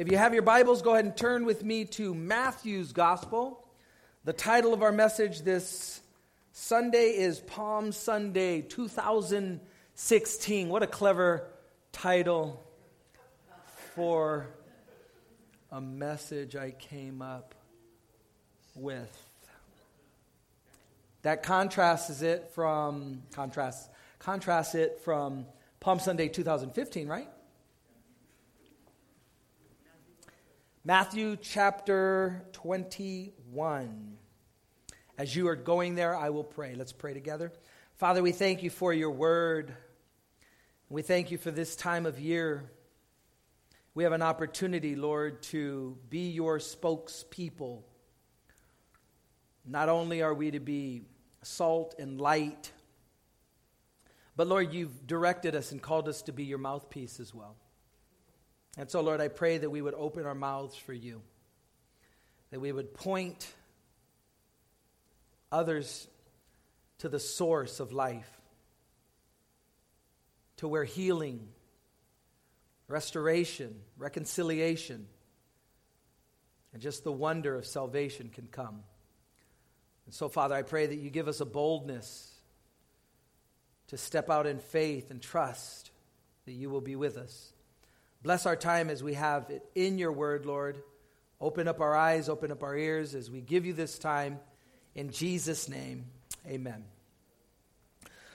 If 0.00 0.10
you 0.10 0.16
have 0.16 0.32
your 0.32 0.42
Bibles, 0.42 0.80
go 0.80 0.94
ahead 0.94 1.04
and 1.04 1.14
turn 1.14 1.44
with 1.44 1.62
me 1.62 1.84
to 1.84 2.14
Matthew's 2.14 2.94
Gospel. 2.94 3.62
The 4.24 4.32
title 4.32 4.72
of 4.72 4.82
our 4.82 4.92
message 4.92 5.42
this 5.42 6.00
Sunday 6.52 7.18
is 7.18 7.40
Palm 7.40 7.92
Sunday 7.92 8.62
2016. 8.62 10.70
What 10.70 10.82
a 10.82 10.86
clever 10.86 11.46
title 11.92 12.64
for 13.94 14.46
a 15.70 15.82
message 15.82 16.56
I 16.56 16.70
came 16.70 17.20
up 17.20 17.54
with. 18.74 19.22
That 21.20 21.42
contrasts 21.42 22.22
it 22.22 22.52
from 22.54 23.24
contrasts 23.34 23.86
contrasts 24.18 24.74
it 24.74 25.02
from 25.04 25.44
Palm 25.78 25.98
Sunday 25.98 26.28
2015, 26.28 27.06
right? 27.06 27.28
Matthew 30.82 31.36
chapter 31.36 32.42
21. 32.52 34.16
As 35.18 35.36
you 35.36 35.46
are 35.48 35.56
going 35.56 35.94
there, 35.94 36.16
I 36.16 36.30
will 36.30 36.42
pray. 36.42 36.74
Let's 36.74 36.94
pray 36.94 37.12
together. 37.12 37.52
Father, 37.98 38.22
we 38.22 38.32
thank 38.32 38.62
you 38.62 38.70
for 38.70 38.94
your 38.94 39.10
word. 39.10 39.74
We 40.88 41.02
thank 41.02 41.30
you 41.30 41.36
for 41.36 41.50
this 41.50 41.76
time 41.76 42.06
of 42.06 42.18
year. 42.18 42.70
We 43.94 44.04
have 44.04 44.14
an 44.14 44.22
opportunity, 44.22 44.96
Lord, 44.96 45.42
to 45.44 45.98
be 46.08 46.30
your 46.30 46.58
spokespeople. 46.58 47.82
Not 49.66 49.90
only 49.90 50.22
are 50.22 50.32
we 50.32 50.50
to 50.52 50.60
be 50.60 51.02
salt 51.42 51.94
and 51.98 52.18
light, 52.18 52.72
but 54.34 54.46
Lord, 54.46 54.72
you've 54.72 55.06
directed 55.06 55.54
us 55.54 55.72
and 55.72 55.82
called 55.82 56.08
us 56.08 56.22
to 56.22 56.32
be 56.32 56.44
your 56.44 56.56
mouthpiece 56.56 57.20
as 57.20 57.34
well. 57.34 57.56
And 58.76 58.90
so, 58.90 59.00
Lord, 59.00 59.20
I 59.20 59.28
pray 59.28 59.58
that 59.58 59.70
we 59.70 59.82
would 59.82 59.94
open 59.94 60.26
our 60.26 60.34
mouths 60.34 60.76
for 60.76 60.92
you, 60.92 61.22
that 62.50 62.60
we 62.60 62.72
would 62.72 62.94
point 62.94 63.52
others 65.50 66.06
to 66.98 67.08
the 67.08 67.18
source 67.18 67.80
of 67.80 67.92
life, 67.92 68.30
to 70.58 70.68
where 70.68 70.84
healing, 70.84 71.48
restoration, 72.86 73.74
reconciliation, 73.98 75.06
and 76.72 76.80
just 76.80 77.02
the 77.02 77.12
wonder 77.12 77.56
of 77.56 77.66
salvation 77.66 78.30
can 78.32 78.46
come. 78.46 78.82
And 80.06 80.14
so, 80.14 80.28
Father, 80.28 80.54
I 80.54 80.62
pray 80.62 80.86
that 80.86 80.96
you 80.96 81.10
give 81.10 81.28
us 81.28 81.40
a 81.40 81.44
boldness 81.46 82.32
to 83.88 83.96
step 83.96 84.30
out 84.30 84.46
in 84.46 84.60
faith 84.60 85.10
and 85.10 85.20
trust 85.20 85.90
that 86.46 86.52
you 86.52 86.70
will 86.70 86.80
be 86.80 86.94
with 86.94 87.16
us. 87.16 87.52
Bless 88.22 88.44
our 88.44 88.56
time 88.56 88.90
as 88.90 89.02
we 89.02 89.14
have 89.14 89.48
it 89.50 89.64
in 89.74 89.98
your 89.98 90.12
word, 90.12 90.44
Lord. 90.44 90.82
Open 91.40 91.66
up 91.66 91.80
our 91.80 91.96
eyes, 91.96 92.28
open 92.28 92.52
up 92.52 92.62
our 92.62 92.76
ears 92.76 93.14
as 93.14 93.30
we 93.30 93.40
give 93.40 93.64
you 93.64 93.72
this 93.72 93.98
time. 93.98 94.38
In 94.94 95.10
Jesus' 95.10 95.68
name, 95.68 96.04
amen. 96.46 96.84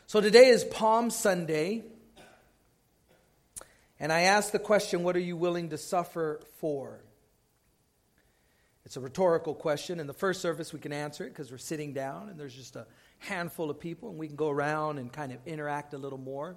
So 0.08 0.22
today 0.22 0.48
is 0.48 0.64
Palm 0.64 1.12
Sunday. 1.12 1.84
And 4.00 4.12
I 4.12 4.22
ask 4.22 4.52
the 4.52 4.60
question 4.60 5.04
what 5.04 5.16
are 5.16 5.20
you 5.20 5.38
willing 5.38 5.70
to 5.70 5.78
suffer 5.78 6.42
for? 6.58 7.00
It's 8.86 8.98
a 8.98 9.02
rhetorical 9.02 9.56
question. 9.56 10.00
In 10.00 10.08
the 10.08 10.14
first 10.14 10.42
service, 10.42 10.74
we 10.74 10.80
can 10.80 10.94
answer 10.94 11.26
it 11.26 11.30
because 11.30 11.52
we're 11.52 11.58
sitting 11.58 11.94
down 11.94 12.30
and 12.30 12.40
there's 12.40 12.54
just 12.54 12.76
a 12.76 12.86
handful 13.20 13.70
of 13.70 13.80
people 13.80 14.10
and 14.10 14.18
we 14.18 14.28
can 14.28 14.36
go 14.36 14.50
around 14.50 14.98
and 14.98 15.12
kind 15.12 15.32
of 15.32 15.40
interact 15.46 15.94
a 15.94 15.98
little 15.98 16.20
more. 16.20 16.56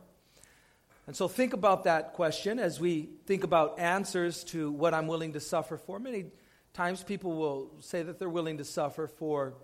And 1.08 1.16
so 1.16 1.26
think 1.26 1.54
about 1.54 1.84
that 1.84 2.12
question 2.12 2.58
as 2.58 2.78
we 2.78 3.08
think 3.24 3.42
about 3.42 3.78
answers 3.78 4.44
to 4.44 4.70
what 4.70 4.92
I'm 4.92 5.06
willing 5.06 5.32
to 5.32 5.40
suffer 5.40 5.78
for. 5.78 5.98
Many 5.98 6.26
times 6.74 7.02
people 7.02 7.32
will 7.32 7.70
say 7.80 8.02
that 8.02 8.18
they're 8.18 8.28
willing 8.28 8.58
to 8.58 8.64
suffer 8.64 9.06
for 9.08 9.54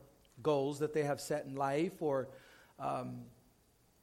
goals 0.43 0.79
that 0.79 0.95
they 0.95 1.03
have 1.03 1.21
set 1.21 1.45
in 1.45 1.55
life 1.55 2.01
or 2.01 2.29
um, 2.81 3.25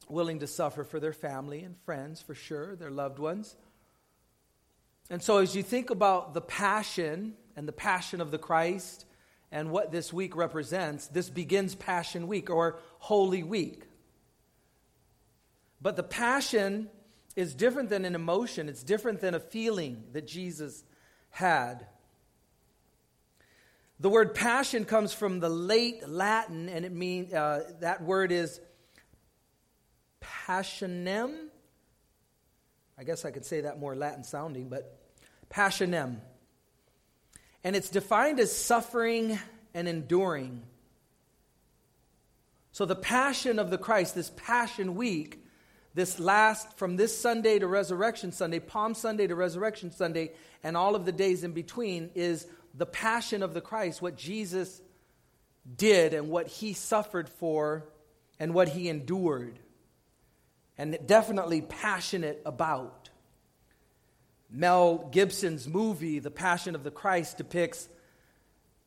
willing 0.08 0.38
to 0.42 0.46
suffer 0.46 0.84
for 0.84 1.00
their 1.00 1.14
family 1.14 1.64
and 1.64 1.76
friends, 1.80 2.22
for 2.22 2.36
sure, 2.36 2.76
their 2.76 2.92
loved 2.92 3.18
ones. 3.18 3.56
And 5.10 5.20
so 5.20 5.40
as 5.40 5.56
you 5.56 5.64
think 5.64 5.90
about 5.90 6.36
the 6.36 6.42
passion 6.42 7.34
and 7.56 7.68
the 7.68 7.74
passion 7.74 8.22
of 8.22 8.30
the 8.30 8.38
Christ 8.38 9.04
and 9.52 9.72
what 9.72 9.92
this 9.92 10.14
week 10.14 10.36
represents, 10.36 11.08
this 11.08 11.32
begins 11.32 11.74
Passion 11.74 12.28
Week 12.28 12.52
or 12.52 12.78
Holy 13.00 13.42
Week. 13.42 13.82
But 15.82 15.96
the 15.96 16.04
passion 16.04 16.92
is 17.36 17.54
different 17.56 17.90
than 17.90 18.06
an 18.06 18.16
emotion, 18.16 18.70
it's 18.70 18.84
different 18.84 19.22
than 19.22 19.34
a 19.34 19.40
feeling 19.40 20.04
that 20.14 20.28
Jesus 20.28 20.84
had. 21.30 21.86
The 24.00 24.10
word 24.10 24.34
passion 24.34 24.86
comes 24.86 25.14
from 25.14 25.40
the 25.40 25.50
late 25.50 26.08
Latin, 26.10 26.70
and 26.70 26.86
it 26.86 26.92
means 26.92 27.34
uh, 27.34 27.72
that 27.82 28.04
word 28.04 28.32
is 28.32 28.60
passionem. 30.22 31.50
I 32.98 33.04
guess 33.04 33.26
I 33.26 33.32
could 33.32 33.46
say 33.46 33.62
that 33.62 33.80
more 33.80 33.96
Latin 33.96 34.24
sounding, 34.24 34.70
but 34.70 35.00
passionem. 35.50 36.18
And 37.64 37.76
it's 37.76 37.90
defined 37.90 38.40
as 38.40 38.56
suffering 38.56 39.40
and 39.74 39.88
enduring. 39.88 40.64
So 42.72 42.86
the 42.86 42.96
passion 42.96 43.60
of 43.60 43.70
the 43.70 43.78
Christ, 43.78 44.16
this 44.16 44.32
passion 44.36 44.96
week, 44.96 45.44
this 45.94 46.20
last, 46.20 46.78
from 46.78 46.96
this 46.96 47.18
Sunday 47.18 47.60
to 47.60 47.68
Resurrection 47.68 48.32
Sunday, 48.32 48.60
Palm 48.60 48.94
Sunday 48.94 49.28
to 49.28 49.36
Resurrection 49.36 49.92
Sunday, 49.92 50.32
and 50.64 50.78
all 50.78 50.96
of 50.96 51.06
the 51.06 51.12
days 51.12 51.44
in 51.44 51.52
between, 51.52 52.12
is 52.16 52.48
the 52.74 52.86
passion 52.86 53.44
of 53.44 53.54
the 53.54 53.62
Christ, 53.62 54.02
what 54.02 54.16
Jesus 54.16 54.82
did 55.76 56.14
and 56.14 56.30
what 56.30 56.48
he 56.48 56.74
suffered 56.74 57.28
for 57.28 57.86
and 58.40 58.54
what 58.54 58.70
he 58.70 58.90
endured. 58.90 59.60
And 60.78 60.98
definitely 61.06 61.62
passionate 61.62 62.42
about. 62.46 63.10
Mel 64.50 65.10
Gibson's 65.12 65.68
movie, 65.68 66.20
The 66.20 66.32
Passion 66.32 66.76
of 66.76 66.84
the 66.84 66.92
Christ, 66.92 67.38
depicts 67.38 67.88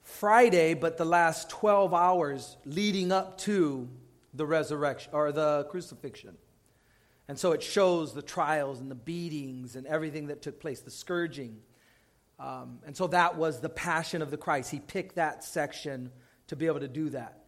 Friday, 0.03 0.75
but 0.75 0.99
the 0.99 1.05
last 1.05 1.49
12 1.51 1.95
hours 1.95 2.57
leading 2.65 3.13
up 3.13 3.39
to 3.39 3.89
the 4.35 4.45
resurrection 4.45 5.11
or 5.15 5.33
the 5.33 5.67
crucifixion. 5.71 6.37
And 7.29 7.39
so 7.39 7.53
it 7.53 7.63
shows 7.63 8.13
the 8.13 8.23
trials 8.23 8.81
and 8.81 8.91
the 8.91 8.95
beatings 8.95 9.77
and 9.77 9.87
everything 9.87 10.27
that 10.27 10.43
took 10.43 10.61
place, 10.61 10.81
the 10.81 10.91
scourging. 10.91 11.59
Um, 12.39 12.81
and 12.87 12.97
so 12.97 13.07
that 13.09 13.37
was 13.37 13.61
the 13.61 13.69
passion 13.69 14.21
of 14.21 14.31
the 14.31 14.37
Christ. 14.37 14.71
He 14.71 14.79
picked 14.79 15.17
that 15.17 15.43
section 15.45 16.11
to 16.49 16.57
be 16.57 16.67
able 16.67 16.81
to 16.81 16.89
do 16.89 17.11
that. 17.11 17.41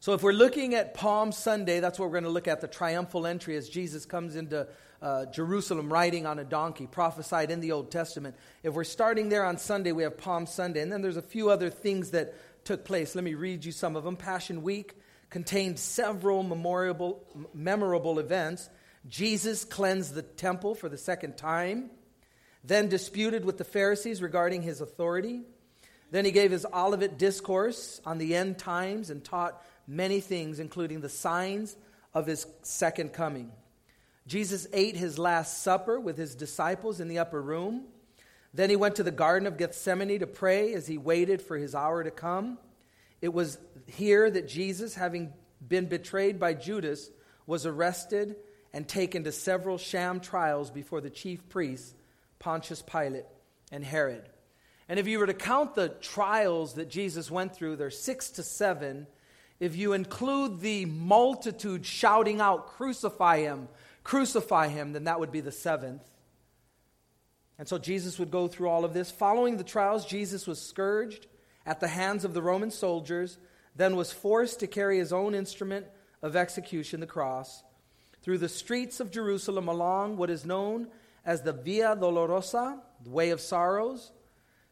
So 0.00 0.12
if 0.12 0.22
we're 0.22 0.32
looking 0.32 0.74
at 0.74 0.92
Palm 0.92 1.32
Sunday, 1.32 1.80
that's 1.80 1.98
what 1.98 2.06
we're 2.06 2.20
going 2.20 2.24
to 2.24 2.30
look 2.30 2.48
at 2.48 2.60
the 2.60 2.68
triumphal 2.68 3.26
entry 3.26 3.56
as 3.56 3.70
Jesus 3.70 4.04
comes 4.04 4.36
into 4.36 4.68
uh, 5.00 5.24
Jerusalem 5.26 5.90
riding 5.90 6.26
on 6.26 6.38
a 6.38 6.44
donkey, 6.44 6.86
prophesied 6.86 7.50
in 7.50 7.60
the 7.60 7.72
Old 7.72 7.90
Testament. 7.90 8.36
If 8.62 8.74
we're 8.74 8.84
starting 8.84 9.30
there 9.30 9.46
on 9.46 9.56
Sunday, 9.56 9.92
we 9.92 10.02
have 10.02 10.18
Palm 10.18 10.44
Sunday. 10.44 10.82
And 10.82 10.92
then 10.92 11.00
there's 11.00 11.16
a 11.16 11.22
few 11.22 11.48
other 11.48 11.70
things 11.70 12.10
that 12.10 12.34
took 12.64 12.84
place. 12.84 13.14
Let 13.14 13.24
me 13.24 13.32
read 13.32 13.64
you 13.64 13.72
some 13.72 13.96
of 13.96 14.04
them. 14.04 14.16
Passion 14.16 14.62
Week 14.62 14.94
contained 15.34 15.80
several 15.80 16.44
memorable, 16.44 17.20
memorable 17.52 18.20
events. 18.20 18.70
Jesus 19.08 19.64
cleansed 19.64 20.14
the 20.14 20.22
temple 20.22 20.76
for 20.76 20.88
the 20.88 20.96
second 20.96 21.36
time, 21.36 21.90
then 22.62 22.88
disputed 22.88 23.44
with 23.44 23.58
the 23.58 23.64
Pharisees 23.64 24.22
regarding 24.22 24.62
his 24.62 24.80
authority. 24.80 25.40
Then 26.12 26.24
he 26.24 26.30
gave 26.30 26.52
his 26.52 26.64
Olivet 26.72 27.18
discourse 27.18 28.00
on 28.06 28.18
the 28.18 28.36
end 28.36 28.58
times 28.58 29.10
and 29.10 29.24
taught 29.24 29.60
many 29.88 30.20
things, 30.20 30.60
including 30.60 31.00
the 31.00 31.08
signs 31.08 31.74
of 32.14 32.28
his 32.28 32.46
second 32.62 33.12
coming. 33.12 33.50
Jesus 34.28 34.68
ate 34.72 34.94
his 34.94 35.18
last 35.18 35.64
supper 35.64 35.98
with 35.98 36.16
his 36.16 36.36
disciples 36.36 37.00
in 37.00 37.08
the 37.08 37.18
upper 37.18 37.42
room. 37.42 37.86
Then 38.54 38.70
he 38.70 38.76
went 38.76 38.94
to 38.94 39.02
the 39.02 39.10
Garden 39.10 39.48
of 39.48 39.58
Gethsemane 39.58 40.20
to 40.20 40.28
pray 40.28 40.74
as 40.74 40.86
he 40.86 40.96
waited 40.96 41.42
for 41.42 41.58
his 41.58 41.74
hour 41.74 42.04
to 42.04 42.12
come. 42.12 42.56
It 43.20 43.34
was 43.34 43.58
here 43.86 44.30
that 44.30 44.48
Jesus, 44.48 44.94
having 44.94 45.32
been 45.66 45.86
betrayed 45.86 46.38
by 46.38 46.54
Judas, 46.54 47.10
was 47.46 47.66
arrested 47.66 48.36
and 48.72 48.88
taken 48.88 49.24
to 49.24 49.32
several 49.32 49.78
sham 49.78 50.20
trials 50.20 50.70
before 50.70 51.00
the 51.00 51.10
chief 51.10 51.48
priests, 51.48 51.94
Pontius 52.38 52.82
Pilate 52.82 53.26
and 53.70 53.84
Herod. 53.84 54.28
And 54.88 54.98
if 54.98 55.06
you 55.06 55.18
were 55.18 55.26
to 55.26 55.34
count 55.34 55.74
the 55.74 55.88
trials 55.88 56.74
that 56.74 56.90
Jesus 56.90 57.30
went 57.30 57.54
through, 57.54 57.76
there's 57.76 57.98
six 57.98 58.30
to 58.30 58.42
seven. 58.42 59.06
If 59.60 59.76
you 59.76 59.92
include 59.92 60.60
the 60.60 60.84
multitude 60.86 61.86
shouting 61.86 62.40
out, 62.40 62.66
Crucify 62.66 63.40
him, 63.40 63.68
crucify 64.02 64.68
him, 64.68 64.92
then 64.92 65.04
that 65.04 65.20
would 65.20 65.32
be 65.32 65.40
the 65.40 65.52
seventh. 65.52 66.02
And 67.58 67.68
so 67.68 67.78
Jesus 67.78 68.18
would 68.18 68.30
go 68.30 68.48
through 68.48 68.68
all 68.68 68.84
of 68.84 68.92
this. 68.92 69.10
Following 69.10 69.56
the 69.56 69.64
trials, 69.64 70.04
Jesus 70.04 70.46
was 70.46 70.60
scourged 70.60 71.26
at 71.64 71.80
the 71.80 71.88
hands 71.88 72.24
of 72.24 72.34
the 72.34 72.42
Roman 72.42 72.70
soldiers, 72.70 73.38
then 73.76 73.96
was 73.96 74.12
forced 74.12 74.60
to 74.60 74.66
carry 74.66 74.98
his 74.98 75.12
own 75.12 75.34
instrument 75.34 75.86
of 76.22 76.36
execution, 76.36 77.00
the 77.00 77.06
cross, 77.06 77.62
through 78.22 78.38
the 78.38 78.48
streets 78.48 79.00
of 79.00 79.10
Jerusalem 79.10 79.68
along 79.68 80.16
what 80.16 80.30
is 80.30 80.46
known 80.46 80.88
as 81.24 81.42
the 81.42 81.52
Via 81.52 81.96
Dolorosa, 81.96 82.78
the 83.02 83.10
way 83.10 83.30
of 83.30 83.40
sorrows. 83.40 84.12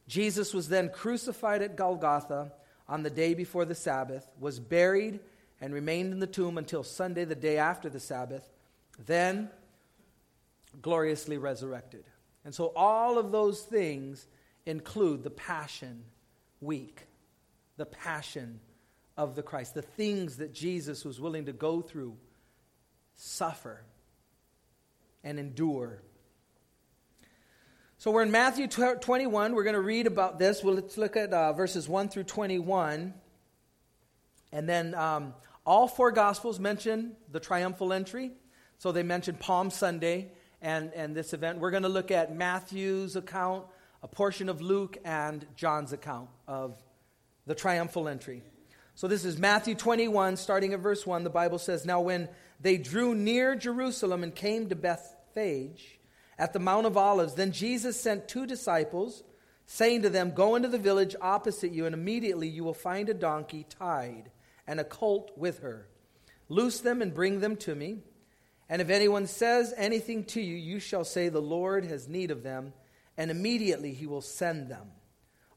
Jesus 0.06 0.54
was 0.54 0.68
then 0.68 0.88
crucified 0.88 1.62
at 1.62 1.76
Golgotha 1.76 2.52
on 2.88 3.02
the 3.02 3.10
day 3.10 3.34
before 3.34 3.64
the 3.64 3.74
Sabbath, 3.74 4.26
was 4.38 4.60
buried, 4.60 5.20
and 5.60 5.72
remained 5.72 6.12
in 6.12 6.18
the 6.18 6.26
tomb 6.26 6.58
until 6.58 6.82
Sunday, 6.82 7.24
the 7.24 7.34
day 7.34 7.56
after 7.56 7.88
the 7.88 8.00
Sabbath, 8.00 8.48
then 9.06 9.48
gloriously 10.80 11.38
resurrected. 11.38 12.04
And 12.44 12.54
so 12.54 12.72
all 12.74 13.18
of 13.18 13.30
those 13.30 13.60
things 13.60 14.26
include 14.66 15.22
the 15.22 15.30
Passion 15.30 16.04
Week, 16.60 17.06
the 17.76 17.86
passion 17.86 18.60
of 19.16 19.34
the 19.34 19.42
Christ, 19.42 19.74
the 19.74 19.82
things 19.82 20.38
that 20.38 20.52
Jesus 20.52 21.04
was 21.04 21.20
willing 21.20 21.46
to 21.46 21.52
go 21.52 21.80
through, 21.80 22.16
suffer, 23.14 23.82
and 25.22 25.38
endure. 25.38 26.02
So 27.98 28.10
we're 28.10 28.22
in 28.22 28.32
Matthew 28.32 28.66
21. 28.66 29.54
We're 29.54 29.62
going 29.62 29.74
to 29.74 29.80
read 29.80 30.06
about 30.08 30.38
this. 30.38 30.64
Well, 30.64 30.74
let's 30.74 30.98
look 30.98 31.16
at 31.16 31.32
uh, 31.32 31.52
verses 31.52 31.88
1 31.88 32.08
through 32.08 32.24
21. 32.24 33.14
And 34.50 34.68
then 34.68 34.94
um, 34.94 35.34
all 35.64 35.86
four 35.86 36.10
Gospels 36.10 36.58
mention 36.58 37.14
the 37.30 37.38
triumphal 37.38 37.92
entry. 37.92 38.32
So 38.78 38.90
they 38.90 39.04
mention 39.04 39.36
Palm 39.36 39.70
Sunday 39.70 40.32
and, 40.60 40.92
and 40.94 41.14
this 41.14 41.32
event. 41.32 41.60
We're 41.60 41.70
going 41.70 41.84
to 41.84 41.88
look 41.88 42.10
at 42.10 42.34
Matthew's 42.34 43.14
account, 43.14 43.66
a 44.02 44.08
portion 44.08 44.48
of 44.48 44.60
Luke, 44.60 44.98
and 45.04 45.46
John's 45.54 45.92
account 45.92 46.28
of 46.48 46.82
the 47.46 47.54
triumphal 47.54 48.08
entry. 48.08 48.42
So 48.94 49.08
this 49.08 49.24
is 49.24 49.38
Matthew 49.38 49.74
21, 49.74 50.36
starting 50.36 50.74
at 50.74 50.80
verse 50.80 51.06
1. 51.06 51.24
The 51.24 51.30
Bible 51.30 51.58
says, 51.58 51.86
Now 51.86 52.02
when 52.02 52.28
they 52.60 52.76
drew 52.76 53.14
near 53.14 53.56
Jerusalem 53.56 54.22
and 54.22 54.34
came 54.34 54.68
to 54.68 54.76
Bethphage 54.76 55.98
at 56.38 56.52
the 56.52 56.58
Mount 56.58 56.86
of 56.86 56.96
Olives, 56.96 57.34
then 57.34 57.52
Jesus 57.52 57.98
sent 57.98 58.28
two 58.28 58.46
disciples, 58.46 59.22
saying 59.64 60.02
to 60.02 60.10
them, 60.10 60.32
Go 60.32 60.56
into 60.56 60.68
the 60.68 60.78
village 60.78 61.16
opposite 61.20 61.72
you, 61.72 61.86
and 61.86 61.94
immediately 61.94 62.48
you 62.48 62.64
will 62.64 62.74
find 62.74 63.08
a 63.08 63.14
donkey 63.14 63.64
tied 63.68 64.30
and 64.66 64.78
a 64.78 64.84
colt 64.84 65.32
with 65.36 65.60
her. 65.60 65.88
Loose 66.48 66.80
them 66.80 67.00
and 67.00 67.14
bring 67.14 67.40
them 67.40 67.56
to 67.56 67.74
me. 67.74 68.02
And 68.68 68.82
if 68.82 68.90
anyone 68.90 69.26
says 69.26 69.72
anything 69.76 70.24
to 70.26 70.40
you, 70.40 70.54
you 70.54 70.78
shall 70.78 71.04
say, 71.04 71.28
The 71.28 71.40
Lord 71.40 71.86
has 71.86 72.08
need 72.08 72.30
of 72.30 72.42
them, 72.42 72.74
and 73.16 73.30
immediately 73.30 73.94
he 73.94 74.06
will 74.06 74.20
send 74.20 74.68
them. 74.68 74.90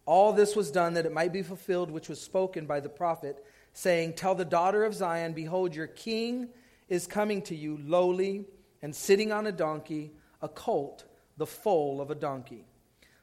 All 0.05 0.33
this 0.33 0.55
was 0.55 0.71
done 0.71 0.93
that 0.93 1.05
it 1.05 1.13
might 1.13 1.33
be 1.33 1.41
fulfilled, 1.41 1.89
which 1.89 2.09
was 2.09 2.21
spoken 2.21 2.65
by 2.65 2.79
the 2.79 2.89
prophet, 2.89 3.43
saying, 3.73 4.13
Tell 4.13 4.35
the 4.35 4.45
daughter 4.45 4.83
of 4.83 4.93
Zion, 4.93 5.33
Behold, 5.33 5.75
your 5.75 5.87
king 5.87 6.49
is 6.87 7.07
coming 7.07 7.41
to 7.43 7.55
you, 7.55 7.79
lowly 7.83 8.45
and 8.81 8.95
sitting 8.95 9.31
on 9.31 9.47
a 9.47 9.51
donkey, 9.51 10.11
a 10.41 10.47
colt, 10.47 11.05
the 11.37 11.47
foal 11.47 12.01
of 12.01 12.11
a 12.11 12.15
donkey. 12.15 12.65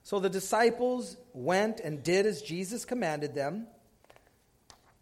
So 0.03 0.19
the 0.19 0.29
disciples 0.29 1.17
went 1.33 1.79
and 1.79 2.03
did 2.03 2.27
as 2.27 2.43
Jesus 2.43 2.85
commanded 2.85 3.35
them. 3.35 3.69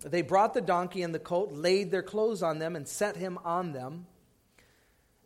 They 0.01 0.21
brought 0.21 0.53
the 0.53 0.61
donkey 0.61 1.03
and 1.03 1.15
the 1.15 1.19
colt, 1.19 1.53
laid 1.53 1.91
their 1.91 2.03
clothes 2.03 2.43
on 2.43 2.59
them, 2.59 2.77
and 2.77 2.87
set 2.87 3.17
him 3.17 3.39
on 3.45 3.73
them. 3.73 4.07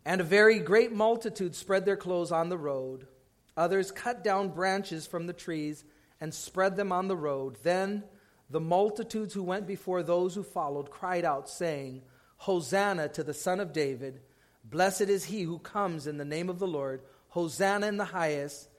And 0.05 0.21
a 0.21 0.25
very 0.25 0.61
great 0.61 0.93
multitude 0.93 1.57
spread 1.57 1.85
their 1.85 1.97
clothes 1.97 2.31
on 2.31 2.49
the 2.49 2.59
road. 2.59 3.09
Others 3.57 3.91
cut 3.91 4.23
down 4.23 4.51
branches 4.51 5.07
from 5.07 5.27
the 5.27 5.33
trees 5.33 5.85
and 6.25 6.33
spread 6.33 6.75
them 6.75 6.91
on 6.91 7.07
the 7.07 7.17
road. 7.17 7.59
Then 7.65 8.03
the 8.49 8.59
multitudes 8.59 9.35
who 9.35 9.43
went 9.43 9.67
before 9.67 10.03
those 10.03 10.35
who 10.35 10.43
followed 10.43 10.91
cried 10.91 11.23
out, 11.23 11.51
saying, 11.51 12.01
Hosanna 12.39 13.11
to 13.11 13.23
the 13.23 13.35
Son 13.35 13.61
of 13.61 13.75
David! 13.75 14.23
Blessed 14.65 15.03
is 15.03 15.27
he 15.27 15.43
who 15.43 15.59
comes 15.59 16.07
in 16.07 16.17
the 16.17 16.25
name 16.25 16.49
of 16.49 16.59
the 16.59 16.67
Lord! 16.67 17.03
Hosanna 17.29 17.89
in 17.89 17.99
the 17.99 18.07
highest! 18.07 18.71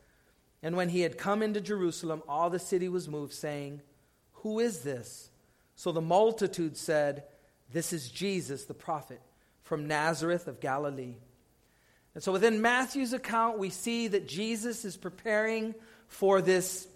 And 0.64 0.76
when 0.76 0.90
he 0.90 1.02
had 1.02 1.20
come 1.20 1.44
into 1.44 1.62
Jerusalem, 1.62 2.24
all 2.28 2.50
the 2.50 2.58
city 2.58 2.90
was 2.90 3.08
moved, 3.08 3.34
saying, 3.34 3.84
Who 4.42 4.60
is 4.60 4.80
this? 4.80 5.30
So 5.76 5.92
the 5.92 6.02
multitude 6.02 6.76
said, 6.78 7.26
This 7.72 7.94
is 7.94 8.10
Jesus, 8.10 8.66
the 8.66 8.74
prophet, 8.74 9.22
from 9.62 9.88
Nazareth 9.88 10.48
of 10.48 10.60
Galilee. 10.60 11.18
And 12.16 12.24
so 12.24 12.32
within 12.32 12.64
Matthew's 12.64 13.14
account, 13.14 13.60
we 13.60 13.70
see 13.70 14.08
that 14.08 14.28
Jesus 14.28 14.84
is 14.84 14.98
preparing 14.98 15.76
for 16.08 16.42
this 16.42 16.88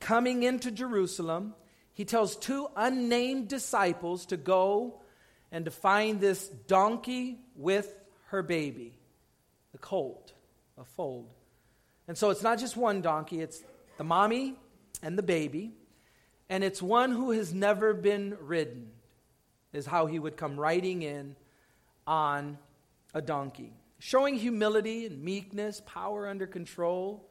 coming 0.00 0.42
into 0.42 0.70
Jerusalem, 0.70 1.54
he 1.92 2.04
tells 2.04 2.36
two 2.36 2.68
unnamed 2.76 3.48
disciples 3.48 4.26
to 4.26 4.36
go 4.36 5.00
and 5.50 5.64
to 5.64 5.70
find 5.70 6.20
this 6.20 6.48
donkey 6.48 7.40
with 7.56 7.92
her 8.26 8.42
baby, 8.42 8.94
the 9.72 9.78
colt, 9.78 10.32
a 10.76 10.84
fold. 10.84 11.28
And 12.06 12.16
so 12.16 12.30
it's 12.30 12.42
not 12.42 12.58
just 12.58 12.76
one 12.76 13.00
donkey, 13.00 13.40
it's 13.40 13.62
the 13.96 14.04
mommy 14.04 14.54
and 15.02 15.18
the 15.18 15.22
baby. 15.22 15.72
And 16.48 16.64
it's 16.64 16.80
one 16.80 17.12
who 17.12 17.32
has 17.32 17.52
never 17.52 17.92
been 17.92 18.36
ridden, 18.40 18.90
is 19.72 19.84
how 19.84 20.06
he 20.06 20.18
would 20.18 20.36
come 20.36 20.58
riding 20.58 21.02
in 21.02 21.36
on 22.06 22.58
a 23.12 23.20
donkey. 23.20 23.72
Showing 23.98 24.36
humility 24.36 25.04
and 25.06 25.22
meekness, 25.22 25.82
power 25.84 26.26
under 26.26 26.46
control, 26.46 27.28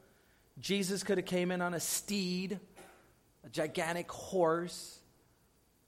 Jesus 0.60 1.04
could 1.04 1.18
have 1.18 1.28
came 1.28 1.52
in 1.52 1.62
on 1.62 1.74
a 1.74 1.80
steed, 1.80 2.60
a 3.46 3.50
gigantic 3.50 4.12
horse, 4.12 5.00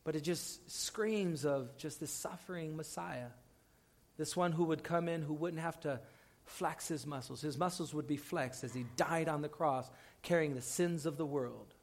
but 0.03 0.15
it 0.15 0.21
just 0.21 0.69
screams 0.71 1.45
of 1.45 1.75
just 1.77 1.99
this 1.99 2.11
suffering 2.11 2.75
Messiah. 2.77 3.29
This 4.17 4.35
one 4.35 4.51
who 4.51 4.65
would 4.65 4.83
come 4.83 5.07
in 5.07 5.21
who 5.21 5.33
wouldn't 5.33 5.61
have 5.61 5.79
to 5.81 5.99
flex 6.45 6.87
his 6.87 7.05
muscles. 7.05 7.41
His 7.41 7.57
muscles 7.57 7.93
would 7.93 8.07
be 8.07 8.17
flexed 8.17 8.63
as 8.63 8.73
he 8.73 8.85
died 8.95 9.29
on 9.29 9.41
the 9.41 9.49
cross, 9.49 9.89
carrying 10.21 10.55
the 10.55 10.61
sins 10.61 11.05
of 11.05 11.17
the 11.17 11.25
world. 11.25 11.73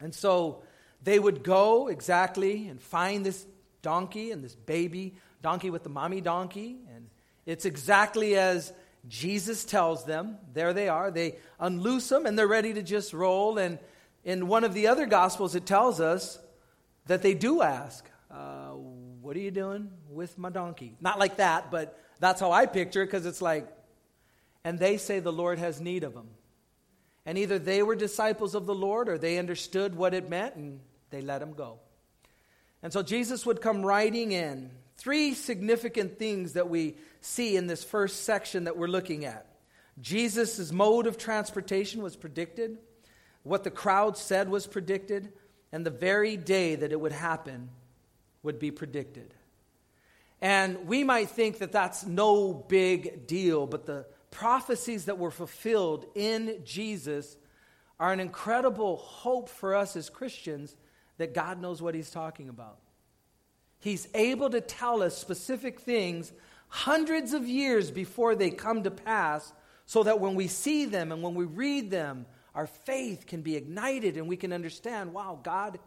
And 0.00 0.14
so 0.14 0.62
they 1.02 1.18
would 1.18 1.42
go 1.42 1.88
exactly 1.88 2.68
and 2.68 2.80
find 2.80 3.24
this 3.24 3.46
donkey 3.82 4.30
and 4.30 4.42
this 4.42 4.54
baby 4.54 5.14
donkey 5.42 5.70
with 5.70 5.82
the 5.82 5.88
mommy 5.88 6.20
donkey. 6.20 6.76
And 6.94 7.08
it's 7.44 7.64
exactly 7.64 8.36
as 8.36 8.72
Jesus 9.08 9.64
tells 9.64 10.04
them, 10.04 10.38
there 10.52 10.72
they 10.72 10.88
are. 10.88 11.10
They 11.10 11.36
unloose 11.60 12.08
them 12.08 12.26
and 12.26 12.38
they're 12.38 12.46
ready 12.46 12.72
to 12.74 12.82
just 12.82 13.12
roll. 13.12 13.58
And 13.58 13.78
in 14.24 14.48
one 14.48 14.64
of 14.64 14.74
the 14.74 14.88
other 14.88 15.06
Gospels, 15.06 15.54
it 15.54 15.66
tells 15.66 16.00
us 16.00 16.38
that 17.06 17.22
they 17.22 17.34
do 17.34 17.62
ask, 17.62 18.08
uh, 18.30 18.70
What 18.70 19.36
are 19.36 19.40
you 19.40 19.50
doing 19.50 19.90
with 20.10 20.36
my 20.38 20.50
donkey? 20.50 20.96
Not 21.00 21.18
like 21.18 21.36
that, 21.36 21.70
but 21.70 21.98
that's 22.18 22.40
how 22.40 22.52
I 22.52 22.66
picture 22.66 23.02
it 23.02 23.06
because 23.06 23.26
it's 23.26 23.42
like, 23.42 23.68
and 24.64 24.78
they 24.78 24.96
say 24.96 25.20
the 25.20 25.32
Lord 25.32 25.58
has 25.58 25.80
need 25.80 26.02
of 26.02 26.14
them. 26.14 26.28
And 27.24 27.38
either 27.38 27.58
they 27.58 27.82
were 27.82 27.96
disciples 27.96 28.54
of 28.54 28.66
the 28.66 28.74
Lord 28.74 29.08
or 29.08 29.18
they 29.18 29.38
understood 29.38 29.94
what 29.96 30.14
it 30.14 30.28
meant 30.28 30.54
and 30.56 30.80
they 31.10 31.20
let 31.20 31.42
him 31.42 31.52
go. 31.52 31.78
And 32.82 32.92
so 32.92 33.02
Jesus 33.02 33.44
would 33.46 33.60
come 33.60 33.84
riding 33.84 34.32
in. 34.32 34.70
Three 34.96 35.34
significant 35.34 36.18
things 36.18 36.54
that 36.54 36.68
we 36.68 36.96
see 37.20 37.56
in 37.56 37.66
this 37.66 37.84
first 37.84 38.24
section 38.24 38.64
that 38.64 38.76
we're 38.76 38.86
looking 38.86 39.24
at. 39.24 39.46
Jesus' 40.00 40.72
mode 40.72 41.06
of 41.06 41.18
transportation 41.18 42.02
was 42.02 42.16
predicted, 42.16 42.78
what 43.42 43.64
the 43.64 43.70
crowd 43.70 44.18
said 44.18 44.48
was 44.48 44.66
predicted, 44.66 45.32
and 45.72 45.84
the 45.84 45.90
very 45.90 46.36
day 46.36 46.74
that 46.74 46.92
it 46.92 47.00
would 47.00 47.12
happen 47.12 47.70
would 48.42 48.58
be 48.58 48.70
predicted. 48.70 49.34
And 50.40 50.86
we 50.86 51.04
might 51.04 51.30
think 51.30 51.58
that 51.58 51.72
that's 51.72 52.04
no 52.04 52.52
big 52.52 53.26
deal, 53.26 53.66
but 53.66 53.86
the 53.86 54.06
prophecies 54.30 55.06
that 55.06 55.18
were 55.18 55.30
fulfilled 55.30 56.04
in 56.14 56.60
Jesus 56.64 57.36
are 57.98 58.12
an 58.12 58.20
incredible 58.20 58.96
hope 58.96 59.48
for 59.48 59.74
us 59.74 59.96
as 59.96 60.10
Christians 60.10 60.76
that 61.16 61.34
God 61.34 61.60
knows 61.60 61.80
what 61.80 61.94
He's 61.94 62.10
talking 62.10 62.48
about. 62.48 62.78
He's 63.86 64.08
able 64.14 64.50
to 64.50 64.60
tell 64.60 65.00
us 65.00 65.16
specific 65.16 65.78
things 65.78 66.32
hundreds 66.66 67.32
of 67.32 67.46
years 67.46 67.92
before 67.92 68.34
they 68.34 68.50
come 68.50 68.82
to 68.82 68.90
pass, 68.90 69.52
so 69.84 70.02
that 70.02 70.18
when 70.18 70.34
we 70.34 70.48
see 70.48 70.86
them 70.86 71.12
and 71.12 71.22
when 71.22 71.36
we 71.36 71.44
read 71.44 71.92
them, 71.92 72.26
our 72.52 72.66
faith 72.66 73.28
can 73.28 73.42
be 73.42 73.54
ignited 73.54 74.16
and 74.16 74.26
we 74.26 74.36
can 74.36 74.52
understand 74.52 75.12
wow, 75.12 75.38
God, 75.40 75.78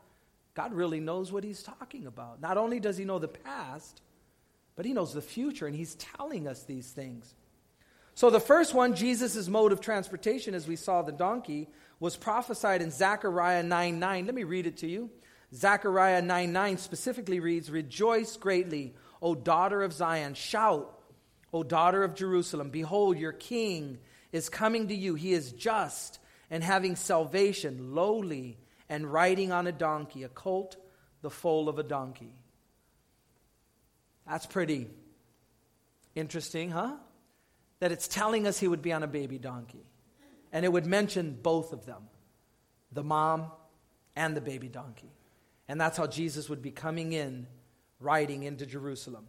God 0.54 0.74
really 0.74 1.02
knows 1.02 1.34
what 1.34 1.44
He's 1.44 1.62
talking 1.62 2.08
about. 2.08 2.40
Not 2.42 2.58
only 2.58 2.80
does 2.80 2.96
He 2.96 3.04
know 3.04 3.20
the 3.20 3.28
past, 3.28 4.00
but 4.78 4.86
He 4.86 4.94
knows 4.94 5.14
the 5.14 5.22
future, 5.22 5.68
and 5.68 5.76
He's 5.76 5.96
telling 5.96 6.48
us 6.48 6.64
these 6.64 6.90
things. 6.90 7.36
So, 8.16 8.30
the 8.30 8.40
first 8.40 8.74
one, 8.74 8.96
Jesus' 8.96 9.50
mode 9.50 9.74
of 9.74 9.82
transportation, 9.82 10.54
as 10.54 10.70
we 10.70 10.78
saw 10.78 11.02
the 11.02 11.12
donkey, 11.12 11.68
was 12.00 12.16
prophesied 12.16 12.82
in 12.82 12.92
Zechariah 12.92 13.64
9 13.64 14.00
9. 14.00 14.26
Let 14.26 14.36
me 14.36 14.46
read 14.46 14.68
it 14.68 14.78
to 14.78 14.88
you. 14.88 15.10
Zechariah 15.54 16.22
9 16.22 16.52
9 16.52 16.78
specifically 16.78 17.40
reads, 17.40 17.72
Rejoice 17.72 18.38
greatly, 18.38 18.94
O 19.22 19.36
daughter 19.36 19.82
of 19.82 19.94
Zion. 19.94 20.34
Shout, 20.34 21.00
O 21.54 21.64
daughter 21.64 22.04
of 22.04 22.16
Jerusalem. 22.16 22.70
Behold, 22.70 23.18
your 23.18 23.32
king 23.32 23.98
is 24.32 24.50
coming 24.50 24.88
to 24.88 24.96
you. 24.96 25.16
He 25.16 25.34
is 25.34 25.52
just 25.52 26.20
and 26.52 26.64
having 26.64 26.96
salvation, 26.96 27.96
lowly 27.96 28.58
and 28.88 29.12
riding 29.12 29.52
on 29.52 29.68
a 29.68 29.72
donkey, 29.72 30.24
a 30.24 30.30
colt, 30.30 30.78
the 31.22 31.30
foal 31.30 31.70
of 31.70 31.80
a 31.80 31.84
donkey. 31.84 32.34
That's 34.28 34.46
pretty 34.46 34.88
interesting, 36.16 36.72
huh? 36.72 36.96
that 37.80 37.92
it's 37.92 38.08
telling 38.08 38.46
us 38.46 38.60
he 38.60 38.68
would 38.68 38.82
be 38.82 38.94
on 38.94 39.04
a 39.04 39.08
baby 39.08 39.38
donkey. 39.38 39.86
And 40.52 40.66
it 40.66 40.72
would 40.72 40.86
mention 40.86 41.38
both 41.42 41.74
of 41.74 41.86
them 41.86 42.04
the 42.92 43.04
mom 43.04 43.52
and 44.16 44.36
the 44.36 44.42
baby 44.42 44.68
donkey. 44.68 45.12
And 45.70 45.80
that's 45.80 45.98
how 45.98 46.08
Jesus 46.08 46.50
would 46.50 46.64
be 46.64 46.72
coming 46.72 47.14
in, 47.14 47.46
riding 48.00 48.42
into 48.42 48.66
Jerusalem. 48.66 49.28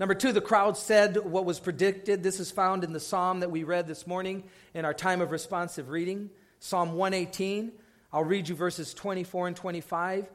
Number 0.00 0.14
two, 0.14 0.32
the 0.32 0.40
crowd 0.40 0.78
said 0.78 1.18
what 1.18 1.44
was 1.44 1.60
predicted. 1.60 2.22
This 2.22 2.40
is 2.40 2.50
found 2.50 2.84
in 2.84 2.94
the 2.94 3.00
psalm 3.00 3.40
that 3.40 3.50
we 3.50 3.64
read 3.64 3.86
this 3.86 4.06
morning 4.06 4.44
in 4.72 4.86
our 4.86 4.94
time 4.94 5.20
of 5.20 5.30
responsive 5.30 5.90
reading, 5.90 6.30
Psalm 6.58 6.94
118. 6.94 7.72
I'll 8.12 8.24
read 8.24 8.48
you 8.48 8.54
verses 8.54 8.94
24 8.94 9.48
and 9.48 9.56
25. 9.56 10.26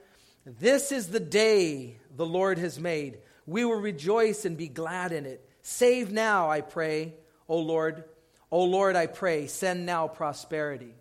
This 0.46 0.92
is 0.92 1.08
the 1.08 1.20
day 1.20 1.98
the 2.16 2.26
Lord 2.28 2.60
has 2.60 2.80
made. 2.80 3.18
We 3.48 3.66
will 3.66 3.80
rejoice 3.80 4.46
and 4.46 4.56
be 4.56 4.68
glad 4.68 5.12
in 5.12 5.26
it. 5.26 5.50
Save 5.64 6.12
now, 6.12 6.52
I 6.52 6.62
pray, 6.62 7.16
O 7.50 7.58
Lord. 7.58 8.04
O 8.52 8.66
Lord, 8.66 8.96
I 8.96 9.08
pray, 9.08 9.48
send 9.48 9.88
now 9.88 10.08
prosperity. 10.08 10.94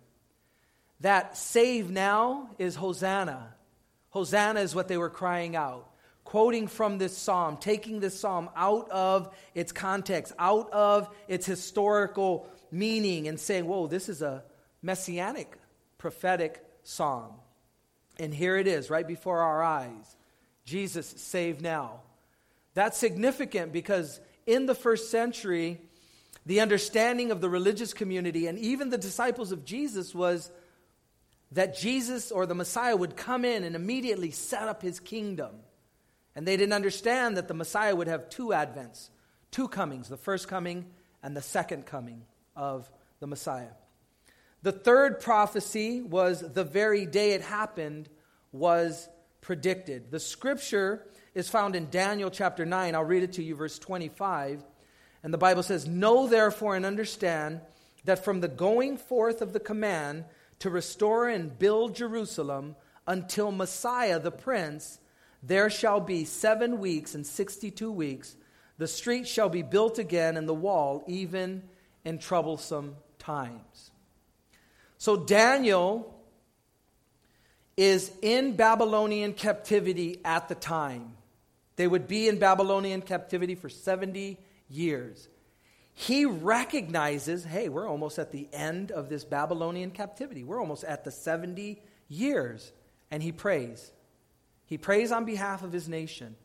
That 1.01 1.37
save 1.37 1.91
now 1.91 2.49
is 2.57 2.75
Hosanna. 2.75 3.53
Hosanna 4.13 4.59
is 4.59 4.75
what 4.75 4.87
they 4.87 4.97
were 4.97 5.09
crying 5.09 5.55
out. 5.55 5.89
Quoting 6.23 6.67
from 6.67 6.99
this 6.99 7.17
psalm, 7.17 7.57
taking 7.57 7.99
this 7.99 8.17
psalm 8.19 8.47
out 8.55 8.87
of 8.91 9.35
its 9.55 9.71
context, 9.71 10.33
out 10.37 10.71
of 10.71 11.09
its 11.27 11.47
historical 11.47 12.47
meaning, 12.71 13.27
and 13.27 13.39
saying, 13.39 13.65
Whoa, 13.65 13.87
this 13.87 14.09
is 14.09 14.21
a 14.21 14.43
messianic 14.83 15.57
prophetic 15.97 16.63
psalm. 16.83 17.33
And 18.19 18.31
here 18.31 18.55
it 18.55 18.67
is, 18.67 18.91
right 18.91 19.07
before 19.07 19.39
our 19.41 19.63
eyes 19.63 20.15
Jesus, 20.63 21.07
save 21.17 21.61
now. 21.61 22.01
That's 22.75 22.97
significant 22.97 23.73
because 23.73 24.21
in 24.45 24.67
the 24.67 24.75
first 24.75 25.09
century, 25.09 25.81
the 26.45 26.61
understanding 26.61 27.31
of 27.31 27.41
the 27.41 27.49
religious 27.49 27.93
community 27.95 28.45
and 28.45 28.59
even 28.59 28.91
the 28.91 28.97
disciples 28.99 29.51
of 29.51 29.65
Jesus 29.65 30.13
was 30.13 30.51
that 31.53 31.77
Jesus 31.77 32.31
or 32.31 32.45
the 32.45 32.55
Messiah 32.55 32.95
would 32.95 33.15
come 33.15 33.45
in 33.45 33.63
and 33.63 33.75
immediately 33.75 34.31
set 34.31 34.67
up 34.67 34.81
his 34.81 34.99
kingdom. 34.99 35.51
And 36.35 36.47
they 36.47 36.57
didn't 36.57 36.73
understand 36.73 37.37
that 37.37 37.47
the 37.47 37.53
Messiah 37.53 37.95
would 37.95 38.07
have 38.07 38.29
two 38.29 38.47
advents, 38.47 39.09
two 39.51 39.67
comings, 39.67 40.09
the 40.09 40.17
first 40.17 40.47
coming 40.47 40.85
and 41.21 41.37
the 41.37 41.41
second 41.41 41.85
coming 41.85 42.23
of 42.55 42.91
the 43.19 43.27
Messiah. 43.27 43.69
The 44.63 44.71
third 44.71 45.19
prophecy 45.19 46.01
was 46.01 46.39
the 46.39 46.63
very 46.63 47.05
day 47.05 47.31
it 47.31 47.41
happened 47.41 48.09
was 48.51 49.07
predicted. 49.41 50.09
The 50.09 50.19
scripture 50.19 51.05
is 51.35 51.49
found 51.49 51.75
in 51.75 51.89
Daniel 51.89 52.31
chapter 52.31 52.65
9. 52.65 52.95
I'll 52.95 53.03
read 53.03 53.23
it 53.23 53.33
to 53.33 53.43
you, 53.43 53.55
verse 53.55 53.77
25. 53.77 54.63
And 55.21 55.33
the 55.33 55.37
Bible 55.37 55.63
says, 55.63 55.87
Know 55.87 56.27
therefore 56.27 56.75
and 56.75 56.85
understand 56.85 57.61
that 58.05 58.23
from 58.23 58.41
the 58.41 58.47
going 58.47 58.97
forth 58.97 59.41
of 59.41 59.53
the 59.53 59.59
command 59.59 60.25
to 60.63 60.69
restore 60.69 61.27
and 61.27 61.59
build 61.59 61.93
Jerusalem 61.93 62.77
until 63.05 63.51
Messiah 63.51 64.17
the 64.17 64.31
Prince, 64.31 64.97
there 65.43 65.69
shall 65.69 65.99
be 65.99 66.23
seven 66.23 66.79
weeks 66.79 67.15
and 67.15 67.27
sixty 67.27 67.69
two 67.69 67.91
weeks. 67.91 68.33
The 68.77 68.87
street 68.87 69.27
shall 69.27 69.49
be 69.49 69.61
built 69.61 69.99
again, 69.99 70.37
and 70.37 70.47
the 70.47 70.53
wall, 70.53 71.03
even 71.05 71.63
in 72.05 72.17
troublesome 72.17 72.95
times. 73.19 73.91
So 74.99 75.17
Daniel 75.17 76.17
is 77.75 78.09
in 78.21 78.55
Babylonian 78.55 79.33
captivity 79.33 80.21
at 80.23 80.47
the 80.47 80.55
time. 80.55 81.17
They 81.75 81.87
would 81.87 82.07
be 82.07 82.29
in 82.29 82.39
Babylonian 82.39 83.01
captivity 83.01 83.55
for 83.55 83.67
70 83.67 84.39
years. 84.69 85.27
He 85.93 86.25
recognizes 86.25 87.43
hey, 87.43 87.69
we're 87.69 87.87
almost 87.87 88.17
at 88.19 88.31
the 88.31 88.47
end 88.51 88.91
of 88.91 89.09
this 89.09 89.23
Babylonian 89.23 89.91
captivity. 89.91 90.43
We're 90.43 90.59
almost 90.59 90.83
at 90.83 91.03
the 91.03 91.11
70 91.11 91.81
years. 92.07 92.71
And 93.11 93.21
he 93.21 93.31
prays. 93.31 93.91
He 94.65 94.77
prays 94.77 95.11
on 95.11 95.25
behalf 95.25 95.63
of 95.63 95.71
his 95.71 95.87
nation. 95.87 96.35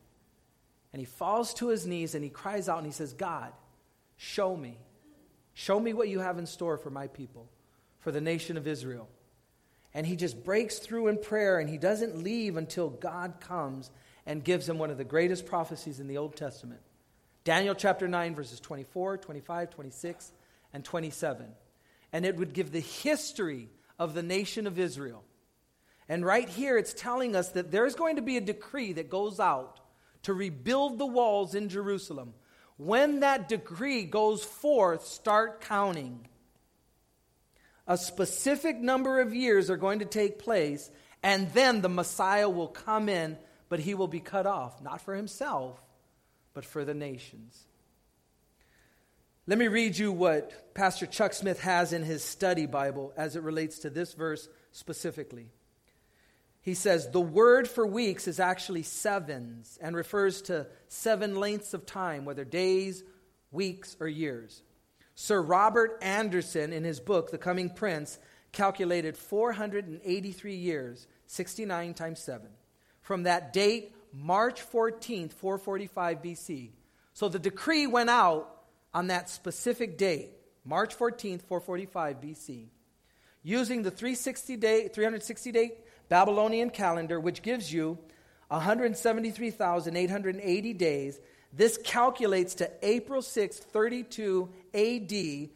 And 0.93 0.99
he 0.99 1.05
falls 1.05 1.53
to 1.55 1.69
his 1.69 1.85
knees 1.85 2.15
and 2.15 2.23
he 2.23 2.29
cries 2.29 2.69
out 2.69 2.77
and 2.77 2.85
he 2.85 2.91
says, 2.91 3.13
God, 3.13 3.51
show 4.17 4.55
me. 4.55 4.77
Show 5.53 5.79
me 5.79 5.93
what 5.93 6.09
you 6.09 6.19
have 6.19 6.37
in 6.37 6.45
store 6.45 6.77
for 6.77 6.89
my 6.89 7.07
people, 7.07 7.49
for 7.99 8.11
the 8.11 8.21
nation 8.21 8.55
of 8.55 8.67
Israel. 8.67 9.09
And 9.93 10.05
he 10.05 10.15
just 10.15 10.43
breaks 10.43 10.79
through 10.79 11.07
in 11.07 11.17
prayer 11.17 11.59
and 11.59 11.69
he 11.69 11.77
doesn't 11.77 12.23
leave 12.23 12.55
until 12.55 12.89
God 12.89 13.35
comes 13.39 13.91
and 14.25 14.43
gives 14.43 14.69
him 14.69 14.77
one 14.77 14.91
of 14.91 14.97
the 14.97 15.03
greatest 15.03 15.45
prophecies 15.45 15.99
in 15.99 16.07
the 16.07 16.17
Old 16.17 16.35
Testament. 16.35 16.81
Daniel 17.49 17.73
chapter 17.73 18.07
9, 18.07 18.35
verses 18.35 18.59
24, 18.59 19.17
25, 19.17 19.71
26, 19.71 20.31
and 20.71 20.85
27. 20.85 21.47
And 22.13 22.23
it 22.23 22.35
would 22.35 22.53
give 22.53 22.71
the 22.71 22.79
history 22.79 23.69
of 23.97 24.13
the 24.13 24.21
nation 24.21 24.67
of 24.67 24.77
Israel. 24.77 25.23
And 26.07 26.23
right 26.23 26.47
here, 26.47 26.77
it's 26.77 26.93
telling 26.93 27.35
us 27.35 27.49
that 27.53 27.71
there's 27.71 27.95
going 27.95 28.17
to 28.17 28.21
be 28.21 28.37
a 28.37 28.41
decree 28.41 28.93
that 28.93 29.09
goes 29.09 29.39
out 29.39 29.79
to 30.21 30.33
rebuild 30.35 30.99
the 30.99 31.07
walls 31.07 31.55
in 31.55 31.69
Jerusalem. 31.69 32.35
When 32.77 33.21
that 33.21 33.49
decree 33.49 34.03
goes 34.03 34.43
forth, 34.43 35.07
start 35.07 35.61
counting. 35.61 36.27
A 37.87 37.97
specific 37.97 38.77
number 38.77 39.21
of 39.21 39.33
years 39.33 39.71
are 39.71 39.77
going 39.77 39.99
to 39.99 40.05
take 40.05 40.37
place, 40.37 40.91
and 41.23 41.51
then 41.53 41.81
the 41.81 41.89
Messiah 41.89 42.47
will 42.47 42.67
come 42.67 43.09
in, 43.09 43.39
but 43.69 43.79
he 43.79 43.95
will 43.95 44.07
be 44.07 44.19
cut 44.19 44.45
off, 44.45 44.83
not 44.83 45.01
for 45.01 45.15
himself, 45.15 45.81
but 46.53 46.65
for 46.65 46.85
the 46.85 46.93
nations. 46.93 47.65
Let 49.47 49.57
me 49.57 49.67
read 49.67 49.97
you 49.97 50.11
what 50.11 50.75
Pastor 50.75 51.07
Chuck 51.07 51.33
Smith 51.33 51.59
has 51.61 51.91
in 51.91 52.03
his 52.03 52.23
study 52.23 52.67
Bible 52.67 53.13
as 53.17 53.35
it 53.35 53.41
relates 53.41 53.79
to 53.79 53.89
this 53.89 54.13
verse 54.13 54.47
specifically. 54.71 55.47
He 56.61 56.75
says, 56.75 57.09
The 57.09 57.19
word 57.19 57.67
for 57.67 57.87
weeks 57.87 58.27
is 58.27 58.39
actually 58.39 58.83
sevens 58.83 59.79
and 59.81 59.95
refers 59.95 60.43
to 60.43 60.67
seven 60.87 61.35
lengths 61.35 61.73
of 61.73 61.85
time, 61.85 62.25
whether 62.25 62.45
days, 62.45 63.03
weeks, 63.51 63.97
or 63.99 64.07
years. 64.07 64.61
Sir 65.15 65.41
Robert 65.41 65.97
Anderson, 66.01 66.71
in 66.71 66.83
his 66.83 66.99
book, 66.99 67.31
The 67.31 67.37
Coming 67.37 67.69
Prince, 67.69 68.19
calculated 68.51 69.17
483 69.17 70.55
years, 70.55 71.07
69 71.27 71.93
times 71.93 72.19
7. 72.19 72.47
From 73.01 73.23
that 73.23 73.51
date 73.51 73.95
March 74.13 74.61
14th, 74.71 75.33
445 75.33 76.21
BC. 76.21 76.69
So 77.13 77.29
the 77.29 77.39
decree 77.39 77.87
went 77.87 78.09
out 78.09 78.49
on 78.93 79.07
that 79.07 79.29
specific 79.29 79.97
date, 79.97 80.31
March 80.63 80.97
14th, 80.97 81.41
445 81.43 82.21
BC. 82.21 82.67
Using 83.43 83.83
the 83.83 83.91
360 83.91 84.57
day, 84.57 84.87
360 84.87 85.51
day 85.51 85.71
Babylonian 86.09 86.69
calendar, 86.69 87.19
which 87.19 87.41
gives 87.41 87.71
you 87.71 87.97
173,880 88.49 90.73
days, 90.73 91.19
this 91.53 91.79
calculates 91.83 92.55
to 92.55 92.69
April 92.81 93.21
6, 93.21 93.57
32 93.57 94.49
AD, 94.73 95.49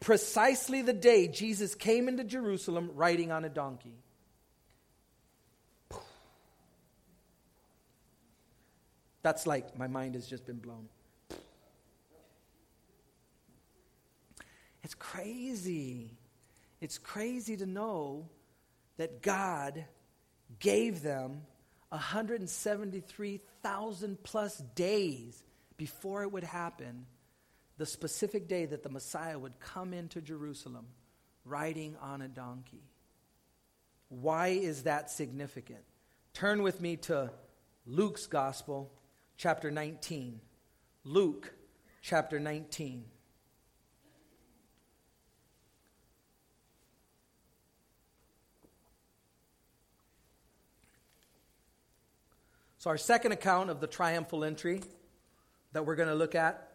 precisely 0.00 0.82
the 0.82 0.92
day 0.92 1.28
Jesus 1.28 1.74
came 1.74 2.08
into 2.08 2.24
Jerusalem 2.24 2.90
riding 2.94 3.32
on 3.32 3.44
a 3.44 3.48
donkey. 3.48 3.94
That's 9.22 9.46
like 9.46 9.76
my 9.76 9.86
mind 9.86 10.14
has 10.14 10.26
just 10.26 10.46
been 10.46 10.58
blown. 10.58 10.88
It's 14.82 14.94
crazy. 14.94 16.16
It's 16.80 16.98
crazy 16.98 17.56
to 17.56 17.66
know 17.66 18.28
that 18.96 19.22
God 19.22 19.84
gave 20.60 21.02
them 21.02 21.42
173,000 21.90 24.22
plus 24.22 24.58
days 24.74 25.42
before 25.76 26.22
it 26.22 26.32
would 26.32 26.44
happen, 26.44 27.06
the 27.76 27.86
specific 27.86 28.48
day 28.48 28.66
that 28.66 28.82
the 28.82 28.88
Messiah 28.88 29.38
would 29.38 29.60
come 29.60 29.94
into 29.94 30.20
Jerusalem 30.20 30.86
riding 31.44 31.96
on 32.00 32.20
a 32.20 32.28
donkey. 32.28 32.82
Why 34.08 34.48
is 34.48 34.82
that 34.84 35.10
significant? 35.10 35.84
Turn 36.34 36.62
with 36.62 36.80
me 36.80 36.96
to 36.96 37.30
Luke's 37.86 38.26
Gospel, 38.26 38.92
chapter 39.38 39.70
19. 39.70 40.40
Luke 41.04 41.54
chapter 42.02 42.40
19. 42.40 43.04
So, 52.78 52.90
our 52.90 52.98
second 52.98 53.32
account 53.32 53.70
of 53.70 53.80
the 53.80 53.86
triumphal 53.86 54.44
entry 54.44 54.82
that 55.72 55.86
we're 55.86 55.96
going 55.96 56.08
to 56.08 56.14
look 56.14 56.34
at 56.34 56.72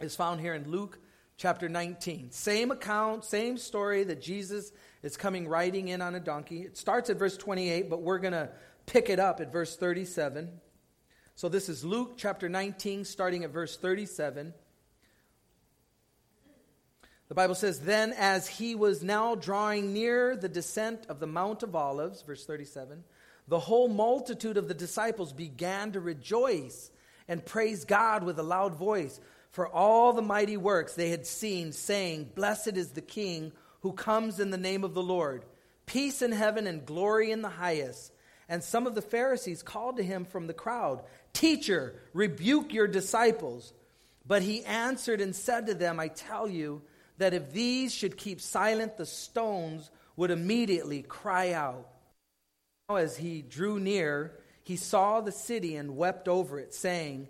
is 0.00 0.16
found 0.16 0.40
here 0.40 0.54
in 0.54 0.70
Luke 0.70 0.98
chapter 1.36 1.68
19. 1.68 2.32
Same 2.32 2.70
account, 2.72 3.24
same 3.24 3.56
story 3.56 4.02
that 4.04 4.20
Jesus 4.20 4.72
is 5.02 5.16
coming 5.16 5.46
riding 5.46 5.88
in 5.88 6.02
on 6.02 6.16
a 6.16 6.20
donkey. 6.20 6.62
It 6.62 6.76
starts 6.76 7.08
at 7.10 7.18
verse 7.18 7.36
28, 7.36 7.88
but 7.88 8.02
we're 8.02 8.18
going 8.18 8.32
to 8.32 8.50
pick 8.86 9.08
it 9.10 9.20
up 9.20 9.40
at 9.40 9.52
verse 9.52 9.76
37. 9.76 10.60
So 11.36 11.48
this 11.48 11.68
is 11.68 11.84
Luke 11.84 12.12
chapter 12.16 12.48
19, 12.48 13.04
starting 13.04 13.42
at 13.42 13.50
verse 13.50 13.76
37. 13.76 14.54
The 17.28 17.34
Bible 17.34 17.56
says, 17.56 17.80
Then 17.80 18.12
as 18.12 18.46
he 18.46 18.76
was 18.76 19.02
now 19.02 19.34
drawing 19.34 19.92
near 19.92 20.36
the 20.36 20.48
descent 20.48 21.06
of 21.08 21.18
the 21.18 21.26
Mount 21.26 21.64
of 21.64 21.74
Olives, 21.74 22.22
verse 22.22 22.46
37, 22.46 23.02
the 23.48 23.58
whole 23.58 23.88
multitude 23.88 24.56
of 24.56 24.68
the 24.68 24.74
disciples 24.74 25.32
began 25.32 25.90
to 25.92 26.00
rejoice 26.00 26.92
and 27.26 27.44
praise 27.44 27.84
God 27.84 28.22
with 28.22 28.38
a 28.38 28.44
loud 28.44 28.76
voice 28.76 29.18
for 29.50 29.66
all 29.66 30.12
the 30.12 30.22
mighty 30.22 30.56
works 30.56 30.94
they 30.94 31.10
had 31.10 31.26
seen, 31.26 31.72
saying, 31.72 32.30
Blessed 32.36 32.76
is 32.76 32.90
the 32.90 33.02
King 33.02 33.50
who 33.80 33.92
comes 33.92 34.38
in 34.38 34.50
the 34.50 34.56
name 34.56 34.84
of 34.84 34.94
the 34.94 35.02
Lord. 35.02 35.44
Peace 35.84 36.22
in 36.22 36.30
heaven 36.30 36.68
and 36.68 36.86
glory 36.86 37.32
in 37.32 37.42
the 37.42 37.48
highest. 37.48 38.12
And 38.48 38.62
some 38.62 38.86
of 38.86 38.94
the 38.94 39.02
Pharisees 39.02 39.62
called 39.62 39.96
to 39.96 40.02
him 40.02 40.24
from 40.24 40.46
the 40.46 40.54
crowd, 40.54 41.02
Teacher, 41.32 41.94
rebuke 42.12 42.72
your 42.72 42.86
disciples. 42.86 43.72
But 44.26 44.42
he 44.42 44.64
answered 44.64 45.20
and 45.20 45.34
said 45.34 45.66
to 45.66 45.74
them, 45.74 46.00
I 46.00 46.08
tell 46.08 46.48
you 46.48 46.82
that 47.18 47.34
if 47.34 47.52
these 47.52 47.94
should 47.94 48.16
keep 48.16 48.40
silent, 48.40 48.96
the 48.96 49.06
stones 49.06 49.90
would 50.16 50.30
immediately 50.30 51.02
cry 51.02 51.52
out. 51.52 51.88
Now, 52.88 52.96
as 52.96 53.16
he 53.16 53.42
drew 53.42 53.78
near, 53.80 54.38
he 54.62 54.76
saw 54.76 55.20
the 55.20 55.32
city 55.32 55.76
and 55.76 55.96
wept 55.96 56.28
over 56.28 56.58
it, 56.58 56.74
saying, 56.74 57.28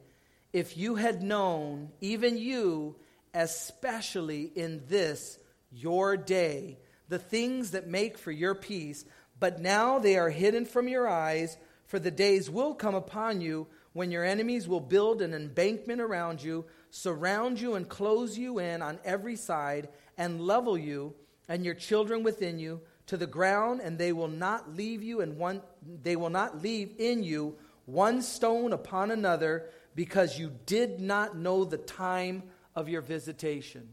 If 0.53 0.77
you 0.77 0.97
had 0.97 1.23
known, 1.23 1.91
even 2.01 2.37
you, 2.37 2.97
especially 3.33 4.43
in 4.55 4.83
this 4.89 5.39
your 5.71 6.17
day, 6.17 6.79
the 7.09 7.19
things 7.19 7.73
that 7.73 7.89
make 7.89 8.17
for 8.17 8.31
your 8.31 8.55
peace, 8.55 9.05
but 9.45 9.61
now 9.61 9.99
they 9.99 10.17
are 10.17 10.31
hidden 10.31 10.65
from 10.65 10.89
your 10.89 11.07
eyes, 11.07 11.59
for 11.85 11.99
the 11.99 12.11
days 12.11 12.49
will 12.49 12.73
come 12.75 12.95
upon 12.95 13.43
you 13.43 13.67
when 13.93 14.11
your 14.11 14.25
enemies 14.25 14.67
will 14.67 14.81
build 14.81 15.21
an 15.21 15.35
embankment 15.35 16.01
around 16.01 16.43
you, 16.43 16.65
surround 16.89 17.61
you 17.61 17.75
and 17.75 17.87
close 17.87 18.39
you 18.39 18.59
in 18.59 18.81
on 18.81 18.99
every 19.05 19.37
side, 19.37 19.91
and 20.17 20.41
level 20.41 20.79
you 20.79 21.13
and 21.47 21.63
your 21.63 21.75
children 21.75 22.23
within 22.23 22.59
you 22.59 22.81
to 23.05 23.19
the 23.19 23.27
ground, 23.27 23.83
and 23.83 23.99
they 23.99 24.15
will 24.15 24.29
not 24.29 24.75
leave 24.75 25.03
you 25.03 25.21
and 25.21 25.37
one 25.37 25.61
they 26.03 26.17
will 26.17 26.31
not 26.31 26.63
leave 26.63 26.95
in 26.99 27.23
you 27.23 27.55
one 27.85 28.23
stone 28.23 28.73
upon 28.73 29.11
another, 29.11 29.67
because 29.95 30.39
you 30.39 30.53
did 30.65 31.01
not 31.01 31.37
know 31.37 31.65
the 31.65 31.77
time 31.77 32.45
of 32.75 32.89
your 32.89 33.03
visitation. 33.03 33.91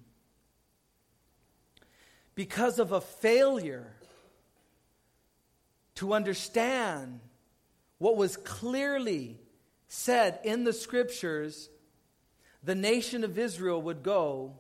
Because 2.36 2.80
of 2.80 2.94
a 2.94 3.02
failure 3.02 3.98
to 5.96 6.14
understand 6.14 7.20
what 7.98 8.18
was 8.18 8.38
clearly 8.38 9.40
said 9.88 10.40
in 10.44 10.64
the 10.64 10.74
scriptures, 10.74 11.70
the 12.64 12.76
nation 12.76 13.24
of 13.24 13.38
Israel 13.38 13.82
would 13.82 14.04
go 14.04 14.54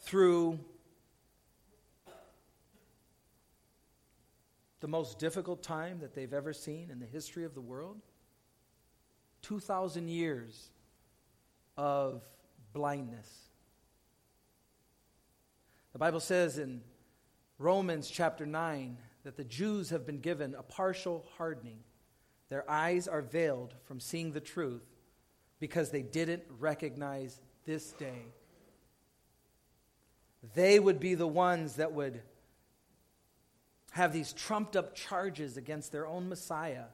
through 0.00 0.58
the 4.80 4.88
most 4.88 5.18
difficult 5.18 5.62
time 5.62 6.00
that 6.00 6.14
they've 6.14 6.32
ever 6.32 6.52
seen 6.52 6.90
in 6.90 7.00
the 7.00 7.06
history 7.06 7.44
of 7.44 7.54
the 7.54 7.60
world? 7.60 8.00
2,000 9.42 10.08
years 10.08 10.70
of 11.76 12.22
blindness. 12.72 13.28
The 15.92 15.98
Bible 15.98 16.20
says 16.20 16.58
in 16.58 16.82
Romans 17.58 18.08
chapter 18.08 18.46
9 18.46 18.96
that 19.24 19.36
the 19.36 19.44
Jews 19.44 19.90
have 19.90 20.06
been 20.06 20.20
given 20.20 20.54
a 20.54 20.62
partial 20.62 21.26
hardening. 21.36 21.80
Their 22.48 22.68
eyes 22.68 23.06
are 23.06 23.22
veiled 23.22 23.74
from 23.84 24.00
seeing 24.00 24.32
the 24.32 24.40
truth 24.40 24.82
because 25.58 25.90
they 25.90 26.02
didn't 26.02 26.42
recognize 26.58 27.40
this 27.66 27.92
day. 27.92 28.24
They 30.54 30.80
would 30.80 31.00
be 31.00 31.14
the 31.14 31.26
ones 31.26 31.76
that 31.76 31.92
would 31.92 32.22
have 33.92 34.12
these 34.12 34.32
trumped 34.32 34.76
up 34.76 34.94
charges 34.94 35.56
against 35.56 35.92
their 35.92 36.06
own 36.06 36.28
Messiah. 36.28 36.84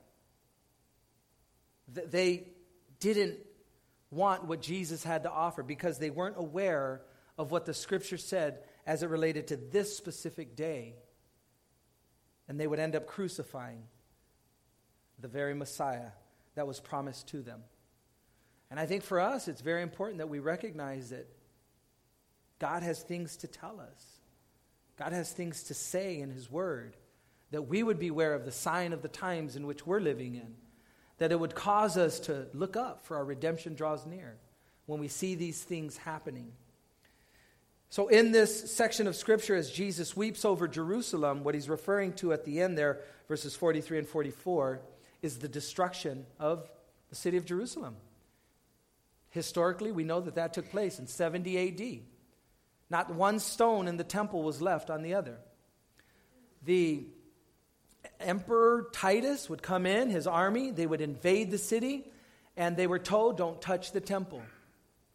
They 1.89 2.49
didn't 2.99 3.39
want 4.11 4.45
what 4.45 4.63
Jesus 4.63 5.05
had 5.05 5.23
to 5.25 5.31
offer 5.31 5.63
because 5.63 5.99
they 5.99 6.11
weren't 6.11 6.39
aware 6.39 7.03
of 7.39 7.51
what 7.51 7.67
the 7.67 7.75
scripture 7.75 8.17
said 8.17 8.61
as 8.87 9.03
it 9.03 9.11
related 9.11 9.49
to 9.49 9.57
this 9.57 9.97
specific 9.97 10.57
day. 10.57 10.95
And 12.49 12.61
they 12.61 12.67
would 12.67 12.79
end 12.79 12.95
up 12.95 13.07
crucifying 13.07 13.83
the 15.19 15.29
very 15.29 15.55
Messiah 15.55 16.11
that 16.55 16.67
was 16.67 16.81
promised 16.81 17.29
to 17.29 17.43
them. 17.43 17.61
And 18.71 18.81
I 18.81 18.87
think 18.87 19.03
for 19.03 19.21
us, 19.21 19.49
it's 19.49 19.61
very 19.61 19.83
important 19.83 20.19
that 20.19 20.29
we 20.29 20.39
recognize 20.39 21.11
that 21.11 21.29
God 22.59 22.83
has 22.83 23.03
things 23.03 23.37
to 23.39 23.47
tell 23.47 23.81
us. 23.81 24.19
God 24.99 25.13
has 25.13 25.31
things 25.31 25.65
to 25.65 25.75
say 25.75 26.21
in 26.21 26.31
His 26.31 26.51
Word, 26.51 26.97
that 27.51 27.63
we 27.63 27.83
would 27.83 27.99
be 27.99 28.09
aware 28.09 28.35
of 28.35 28.45
the 28.45 28.53
sign 28.53 28.93
of 28.93 29.03
the 29.03 29.09
times 29.09 29.57
in 29.57 29.67
which 29.67 29.87
we're 29.87 30.01
living 30.01 30.35
in, 30.35 30.55
that 31.19 31.33
it 31.33 31.39
would 31.39 31.55
cause 31.55 31.97
us 31.97 32.19
to 32.21 32.47
look 32.53 32.77
up 32.77 33.05
for 33.05 33.17
our 33.17 33.25
redemption 33.25 33.75
draws 33.75 34.07
near 34.07 34.37
when 34.87 35.01
we 35.01 35.09
see 35.09 35.35
these 35.35 35.63
things 35.63 35.97
happening. 35.97 36.53
So, 37.89 38.09
in 38.09 38.33
this 38.33 38.73
section 38.73 39.07
of 39.07 39.15
Scripture, 39.15 39.55
as 39.55 39.71
Jesus 39.71 40.17
weeps 40.17 40.45
over 40.45 40.67
Jerusalem, 40.67 41.45
what 41.45 41.55
he's 41.55 41.69
referring 41.69 42.15
to 42.15 42.33
at 42.33 42.45
the 42.45 42.61
end 42.61 42.77
there, 42.77 43.01
verses 43.29 43.55
43 43.55 43.99
and 43.99 44.09
44, 44.09 44.81
is 45.23 45.39
the 45.39 45.49
destruction 45.49 46.27
of 46.39 46.69
the 47.09 47.15
city 47.15 47.37
of 47.37 47.45
Jerusalem. 47.45 47.97
Historically, 49.31 49.93
we 49.93 50.05
know 50.05 50.21
that 50.21 50.35
that 50.35 50.53
took 50.55 50.71
place 50.71 50.99
in 50.99 51.07
70 51.07 51.59
AD. 51.69 52.03
Not 52.91 53.15
one 53.15 53.39
stone 53.39 53.89
in 53.89 53.97
the 53.97 54.05
temple 54.05 54.43
was 54.43 54.61
left 54.61 54.91
on 54.91 55.03
the 55.03 55.15
other. 55.15 55.39
The 56.65 57.07
Emperor 58.21 58.89
Titus 58.93 59.49
would 59.49 59.63
come 59.63 59.87
in, 59.87 60.11
his 60.11 60.27
army, 60.27 60.71
they 60.71 60.87
would 60.87 61.01
invade 61.01 61.51
the 61.51 61.59
city, 61.59 62.05
and 62.57 62.77
they 62.77 62.87
were 62.87 62.99
told, 62.99 63.37
don't 63.37 63.61
touch 63.61 63.93
the 63.93 64.01
temple. 64.01 64.43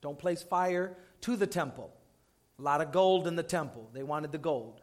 Don't 0.01 0.19
place 0.19 0.43
fire 0.43 0.95
to 1.21 1.36
the 1.36 1.47
temple. 1.47 1.91
A 2.62 2.63
lot 2.63 2.80
of 2.80 2.91
gold 2.91 3.26
in 3.26 3.36
the 3.36 3.41
temple. 3.41 3.89
They 3.91 4.04
wanted 4.04 4.32
the 4.32 4.38
gold. 4.38 4.82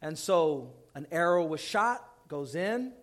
And 0.00 0.18
so 0.18 0.72
an 0.94 1.06
arrow 1.12 1.44
was 1.44 1.60
shot, 1.60 2.02
goes 2.26 2.54
in, 2.54 2.94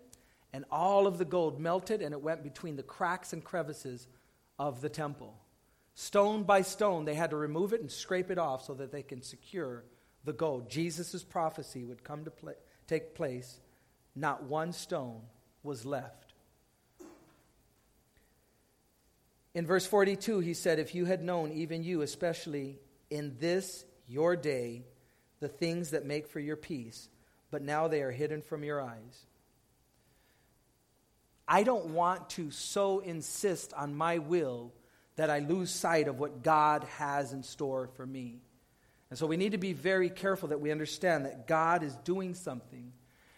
and 0.52 0.66
all 0.72 1.06
of 1.06 1.20
the 1.20 1.26
gold 1.26 1.60
melted, 1.60 2.02
and 2.02 2.12
it 2.12 2.20
went 2.20 2.42
between 2.42 2.76
the 2.76 2.82
cracks 2.82 3.34
and 3.34 3.44
crevices 3.44 4.08
of 4.58 4.82
the 4.82 4.90
temple. 4.90 5.36
Stone 5.94 6.42
by 6.44 6.64
stone, 6.64 7.06
they 7.06 7.14
had 7.14 7.30
to 7.30 7.36
remove 7.36 7.72
it 7.72 7.82
and 7.82 7.92
scrape 7.92 8.32
it 8.32 8.40
off 8.40 8.66
so 8.66 8.74
that 8.74 8.92
they 8.92 9.04
can 9.04 9.22
secure 9.22 9.84
the 10.24 10.34
gold. 10.34 10.72
Jesus' 10.72 11.24
prophecy 11.24 11.84
would 11.84 12.04
come 12.04 12.26
to 12.26 12.32
play, 12.32 12.54
take 12.88 13.14
place. 13.14 13.60
Not 14.16 14.42
one 14.42 14.74
stone 14.74 15.22
was 15.62 15.86
left. 15.86 16.34
In 19.54 19.68
verse 19.68 19.86
42, 19.86 20.40
he 20.40 20.56
said, 20.56 20.80
If 20.80 20.96
you 20.96 21.06
had 21.06 21.22
known, 21.22 21.52
even 21.52 21.84
you, 21.84 22.02
especially 22.02 22.80
in 23.12 23.36
this 23.40 23.86
your 24.10 24.36
day, 24.36 24.84
the 25.40 25.48
things 25.48 25.92
that 25.92 26.06
make 26.06 26.28
for 26.28 26.40
your 26.40 26.56
peace, 26.56 27.08
but 27.52 27.62
now 27.62 27.88
they 27.88 28.02
are 28.02 28.12
hidden 28.12 28.42
from 28.42 28.64
your 28.64 28.82
eyes. 28.82 29.26
I 31.48 31.64
don't 31.64 31.88
want 31.88 32.30
to 32.32 32.52
so 32.52 33.00
insist 33.00 33.74
on 33.74 33.96
my 33.96 34.20
will 34.20 34.74
that 35.16 35.30
I 35.30 35.40
lose 35.40 35.72
sight 35.72 36.08
of 36.08 36.20
what 36.20 36.44
God 36.44 36.84
has 36.98 37.34
in 37.34 37.44
store 37.44 37.90
for 37.96 38.06
me. 38.06 38.42
And 39.10 39.18
so 39.18 39.26
we 39.26 39.38
need 39.38 39.54
to 39.54 39.58
be 39.58 39.74
very 39.74 40.10
careful 40.10 40.50
that 40.50 40.62
we 40.62 40.72
understand 40.72 41.26
that 41.26 41.48
God 41.48 41.84
is 41.84 41.96
doing 42.04 42.36
something 42.36 42.94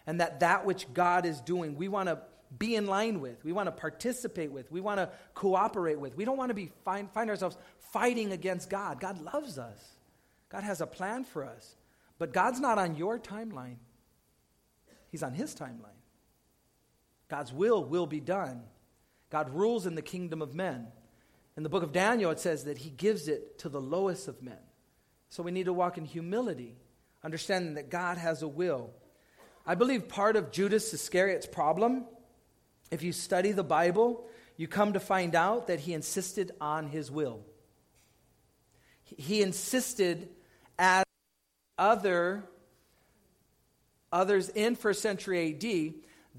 and 0.05 0.19
that 0.19 0.41
that 0.41 0.65
which 0.65 0.93
God 0.93 1.25
is 1.25 1.39
doing, 1.41 1.75
we 1.75 1.87
want 1.87 2.09
to 2.09 2.19
be 2.57 2.75
in 2.75 2.87
line 2.87 3.21
with. 3.21 3.43
We 3.45 3.53
want 3.53 3.67
to 3.67 3.71
participate 3.71 4.51
with. 4.51 4.69
We 4.71 4.81
want 4.81 4.97
to 4.97 5.09
cooperate 5.33 5.99
with. 5.99 6.17
We 6.17 6.25
don't 6.25 6.37
want 6.37 6.49
to 6.49 6.53
be 6.53 6.71
find, 6.83 7.09
find 7.11 7.29
ourselves 7.29 7.55
fighting 7.93 8.33
against 8.33 8.69
God. 8.69 8.99
God 8.99 9.21
loves 9.21 9.57
us. 9.57 9.79
God 10.51 10.63
has 10.63 10.81
a 10.81 10.87
plan 10.87 11.23
for 11.23 11.45
us. 11.45 11.75
But 12.19 12.33
God's 12.33 12.59
not 12.59 12.77
on 12.77 12.95
your 12.95 13.17
timeline. 13.17 13.77
He's 15.09 15.23
on 15.23 15.33
his 15.33 15.55
timeline. 15.55 15.99
God's 17.29 17.53
will 17.53 17.83
will 17.83 18.05
be 18.05 18.19
done. 18.19 18.63
God 19.29 19.49
rules 19.53 19.85
in 19.85 19.95
the 19.95 20.01
kingdom 20.01 20.41
of 20.41 20.53
men. 20.53 20.87
In 21.55 21.63
the 21.63 21.69
book 21.69 21.83
of 21.83 21.93
Daniel, 21.93 22.31
it 22.31 22.39
says 22.39 22.65
that 22.65 22.77
he 22.77 22.89
gives 22.89 23.27
it 23.27 23.59
to 23.59 23.69
the 23.69 23.81
lowest 23.81 24.27
of 24.27 24.41
men. 24.41 24.59
So 25.29 25.41
we 25.41 25.51
need 25.51 25.65
to 25.65 25.73
walk 25.73 25.97
in 25.97 26.05
humility, 26.05 26.75
understanding 27.23 27.75
that 27.75 27.89
God 27.89 28.17
has 28.17 28.41
a 28.41 28.47
will. 28.47 28.91
I 29.65 29.75
believe 29.75 30.09
part 30.09 30.35
of 30.35 30.51
Judas 30.51 30.93
Iscariot's 30.93 31.47
problem, 31.47 32.05
if 32.89 33.03
you 33.03 33.13
study 33.13 33.53
the 33.53 33.63
Bible, 33.63 34.27
you 34.57 34.67
come 34.67 34.93
to 34.93 34.99
find 34.99 35.33
out 35.33 35.67
that 35.67 35.79
he 35.79 35.93
insisted 35.93 36.51
on 36.59 36.87
his 36.87 37.09
will. 37.09 37.45
He 39.03 39.41
insisted 39.41 40.29
as 40.81 41.05
other 41.77 42.43
others 44.11 44.49
in 44.49 44.75
first 44.75 45.01
century 45.01 45.53
AD, 45.53 45.93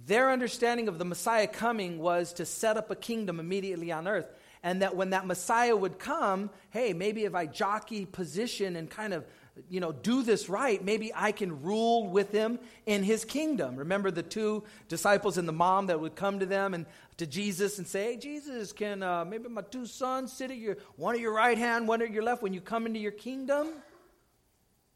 their 0.04 0.30
understanding 0.30 0.88
of 0.88 0.98
the 0.98 1.04
Messiah 1.04 1.46
coming 1.46 1.98
was 1.98 2.34
to 2.34 2.44
set 2.44 2.76
up 2.76 2.90
a 2.90 2.96
kingdom 2.96 3.40
immediately 3.40 3.92
on 3.92 4.08
earth 4.08 4.26
and 4.62 4.82
that 4.82 4.96
when 4.96 5.10
that 5.10 5.26
Messiah 5.26 5.74
would 5.74 5.98
come, 5.98 6.50
hey, 6.70 6.92
maybe 6.92 7.24
if 7.24 7.34
I 7.34 7.46
jockey 7.46 8.04
position 8.04 8.76
and 8.76 8.90
kind 8.90 9.14
of 9.14 9.24
you 9.68 9.80
know, 9.80 9.92
do 9.92 10.22
this 10.22 10.48
right, 10.48 10.82
maybe 10.82 11.12
I 11.14 11.30
can 11.30 11.62
rule 11.62 12.08
with 12.08 12.32
him 12.32 12.58
in 12.86 13.02
his 13.02 13.24
kingdom. 13.24 13.76
Remember 13.76 14.10
the 14.10 14.22
two 14.22 14.64
disciples 14.88 15.36
and 15.36 15.46
the 15.46 15.52
mom 15.52 15.86
that 15.86 16.00
would 16.00 16.16
come 16.16 16.38
to 16.40 16.46
them 16.46 16.72
and 16.74 16.86
to 17.18 17.26
Jesus 17.26 17.78
and 17.78 17.86
say, 17.86 18.12
Hey, 18.12 18.16
Jesus, 18.16 18.72
can 18.72 19.02
uh, 19.02 19.24
maybe 19.26 19.48
my 19.48 19.62
two 19.62 19.84
sons 19.84 20.32
sit 20.32 20.50
at 20.50 20.56
your 20.56 20.78
one 20.96 21.14
at 21.14 21.20
your 21.20 21.34
right 21.34 21.58
hand, 21.58 21.86
one 21.86 22.00
at 22.00 22.10
your 22.10 22.22
left 22.22 22.42
when 22.42 22.54
you 22.54 22.62
come 22.62 22.86
into 22.86 22.98
your 22.98 23.12
kingdom? 23.12 23.68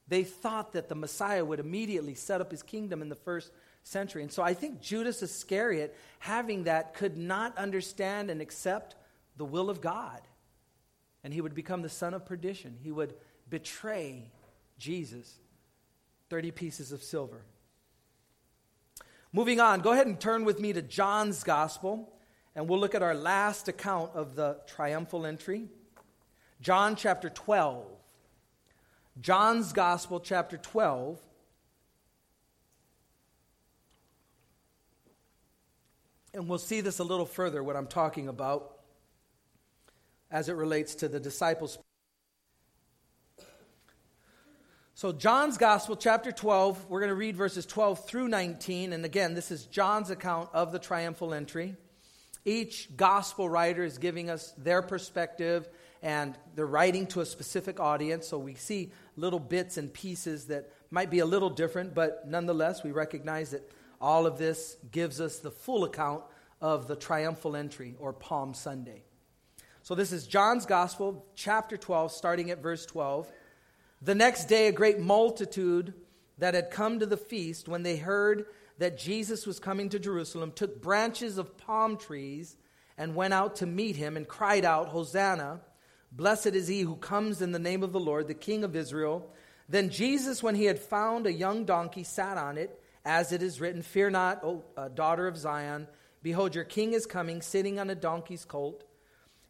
They 0.09 0.25
thought 0.25 0.73
that 0.73 0.89
the 0.89 0.95
Messiah 0.95 1.45
would 1.45 1.61
immediately 1.61 2.15
set 2.15 2.41
up 2.41 2.51
his 2.51 2.63
kingdom 2.63 3.03
in 3.03 3.09
the 3.09 3.15
first 3.15 3.51
century. 3.83 4.23
And 4.23 4.33
so 4.33 4.43
I 4.43 4.55
think 4.55 4.81
Judas 4.81 5.23
Iscariot, 5.23 5.97
having 6.19 6.65
that, 6.65 6.95
could 6.95 7.17
not 7.17 7.57
understand 7.59 8.31
and 8.31 8.41
accept 8.41 8.95
the 9.37 9.45
will 9.45 9.69
of 9.69 9.81
God. 9.81 10.21
And 11.25 11.35
he 11.35 11.41
would 11.41 11.55
become 11.55 11.83
the 11.83 11.89
son 11.89 12.15
of 12.15 12.25
perdition. 12.25 12.77
He 12.83 12.93
would 12.93 13.15
betray 13.49 14.31
Jesus. 14.79 15.39
30 16.29 16.51
pieces 16.51 16.93
of 16.93 17.03
silver. 17.03 17.43
Moving 19.33 19.61
on, 19.61 19.81
go 19.81 19.93
ahead 19.93 20.07
and 20.07 20.19
turn 20.19 20.45
with 20.45 20.61
me 20.61 20.73
to 20.73 20.83
John's 20.83 21.45
Gospel, 21.45 22.13
and 22.55 22.69
we'll 22.69 22.79
look 22.79 22.95
at 22.95 23.03
our 23.03 23.15
last 23.15 23.69
account 23.69 24.13
of 24.15 24.35
the 24.35 24.59
triumphal 24.67 25.27
entry. 25.27 25.69
John 26.61 26.97
chapter 26.97 27.29
12. 27.29 27.87
John's 29.21 29.73
Gospel, 29.73 30.21
chapter 30.21 30.57
12. 30.59 31.19
And 36.35 36.49
we'll 36.49 36.59
see 36.59 36.83
this 36.83 36.99
a 36.99 37.05
little 37.05 37.25
further, 37.25 37.63
what 37.63 37.77
I'm 37.77 37.87
talking 37.87 38.29
about, 38.29 38.77
as 40.31 40.51
it 40.51 40.53
relates 40.53 40.97
to 40.97 41.09
the 41.09 41.19
disciples. 41.19 41.79
So, 44.95 45.13
John's 45.13 45.57
Gospel, 45.57 45.97
chapter 45.97 46.33
12, 46.33 46.87
we're 46.91 47.01
going 47.01 47.09
to 47.09 47.15
read 47.15 47.37
verses 47.37 47.65
12 47.65 48.07
through 48.07 48.29
19. 48.29 48.93
And 48.93 49.05
again, 49.05 49.35
this 49.35 49.51
is 49.51 49.65
John's 49.65 50.11
account 50.11 50.51
of 50.53 50.73
the 50.73 50.79
triumphal 50.79 51.33
entry. 51.33 51.77
Each 52.45 52.95
gospel 52.97 53.49
writer 53.49 53.83
is 53.83 53.99
giving 53.99 54.31
us 54.31 54.53
their 54.57 54.81
perspective, 54.81 55.69
and 56.07 56.39
they're 56.55 56.65
writing 56.65 57.09
to 57.09 57.21
a 57.21 57.27
specific 57.27 57.81
audience. 57.81 58.29
So, 58.29 58.39
we 58.39 58.55
see 58.55 58.93
little 59.17 59.41
bits 59.41 59.77
and 59.77 59.93
pieces 59.93 60.45
that 60.45 60.71
might 60.89 61.11
be 61.11 61.19
a 61.19 61.27
little 61.27 61.51
different, 61.51 61.95
but 61.95 62.29
nonetheless, 62.29 62.85
we 62.85 62.93
recognize 62.93 63.51
that 63.51 63.69
all 64.01 64.25
of 64.25 64.39
this 64.39 64.77
gives 64.93 65.21
us 65.21 65.41
the 65.41 65.51
full 65.51 65.83
account 65.83 66.23
of 66.61 66.87
the 66.87 66.95
triumphal 66.95 67.57
entry 67.57 67.97
or 67.99 68.13
Palm 68.13 68.55
Sunday. 68.55 69.03
So, 69.83 69.97
this 69.97 70.13
is 70.13 70.29
John's 70.29 70.65
Gospel, 70.65 71.27
chapter 71.35 71.77
12, 71.77 72.13
starting 72.13 72.53
at 72.53 72.63
verse 72.63 72.87
12. 72.87 73.29
The 74.01 74.15
next 74.15 74.45
day, 74.45 74.69
a 74.69 74.73
great 74.73 75.01
multitude 75.01 75.93
that 76.39 76.55
had 76.55 76.71
come 76.71 77.01
to 77.01 77.07
the 77.07 77.17
feast, 77.17 77.67
when 77.67 77.83
they 77.83 77.97
heard 77.97 78.47
that 78.79 78.97
Jesus 78.97 79.45
was 79.45 79.59
coming 79.59 79.89
to 79.89 79.99
Jerusalem, 79.99 80.53
took 80.55 80.81
branches 80.81 81.37
of 81.37 81.59
palm 81.59 81.97
trees 81.97 82.57
and 82.97 83.17
went 83.17 83.35
out 83.35 83.57
to 83.57 83.67
meet 83.67 83.97
him 83.97 84.17
and 84.17 84.29
cried 84.29 84.65
out, 84.65 84.91
Hosanna! 84.91 85.63
Blessed 86.17 86.55
is 86.55 86.67
he 86.67 86.81
who 86.81 86.97
comes 86.97 87.43
in 87.43 87.53
the 87.53 87.59
name 87.59 87.83
of 87.83 87.93
the 87.93 88.01
Lord, 88.01 88.27
the 88.27 88.35
King 88.35 88.65
of 88.65 88.75
Israel. 88.75 89.31
Then 89.69 89.91
Jesus, 89.91 90.43
when 90.43 90.55
he 90.55 90.65
had 90.65 90.79
found 90.79 91.27
a 91.27 91.33
young 91.33 91.67
donkey, 91.67 92.05
sat 92.05 92.39
on 92.39 92.57
it, 92.57 92.81
as 93.05 93.33
it 93.33 93.43
is 93.43 93.61
written, 93.61 93.83
Fear 93.83 94.11
not, 94.11 94.43
O 94.43 94.65
uh, 94.77 94.89
daughter 94.89 95.27
of 95.27 95.37
Zion. 95.37 95.87
Behold, 96.23 96.55
your 96.55 96.65
king 96.65 96.95
is 96.95 97.05
coming, 97.05 97.43
sitting 97.43 97.79
on 97.79 97.91
a 97.91 97.95
donkey's 97.95 98.47
colt. 98.47 98.83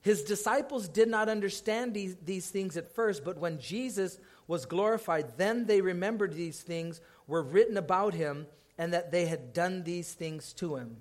His 0.00 0.24
disciples 0.24 0.88
did 0.88 1.09
not 1.09 1.29
understand 1.29 1.94
these, 1.94 2.16
these 2.24 2.50
things 2.50 2.76
at 2.76 2.94
first, 2.94 3.24
but 3.24 3.38
when 3.38 3.59
Jesus 3.59 4.18
was 4.46 4.66
glorified, 4.66 5.37
then 5.37 5.66
they 5.66 5.81
remembered 5.81 6.35
these 6.35 6.62
things 6.62 7.00
were 7.26 7.42
written 7.42 7.76
about 7.76 8.14
him 8.14 8.46
and 8.76 8.92
that 8.92 9.11
they 9.11 9.26
had 9.26 9.52
done 9.52 9.85
these 9.85 10.12
things 10.12 10.52
to 10.55 10.76
him. 10.76 10.96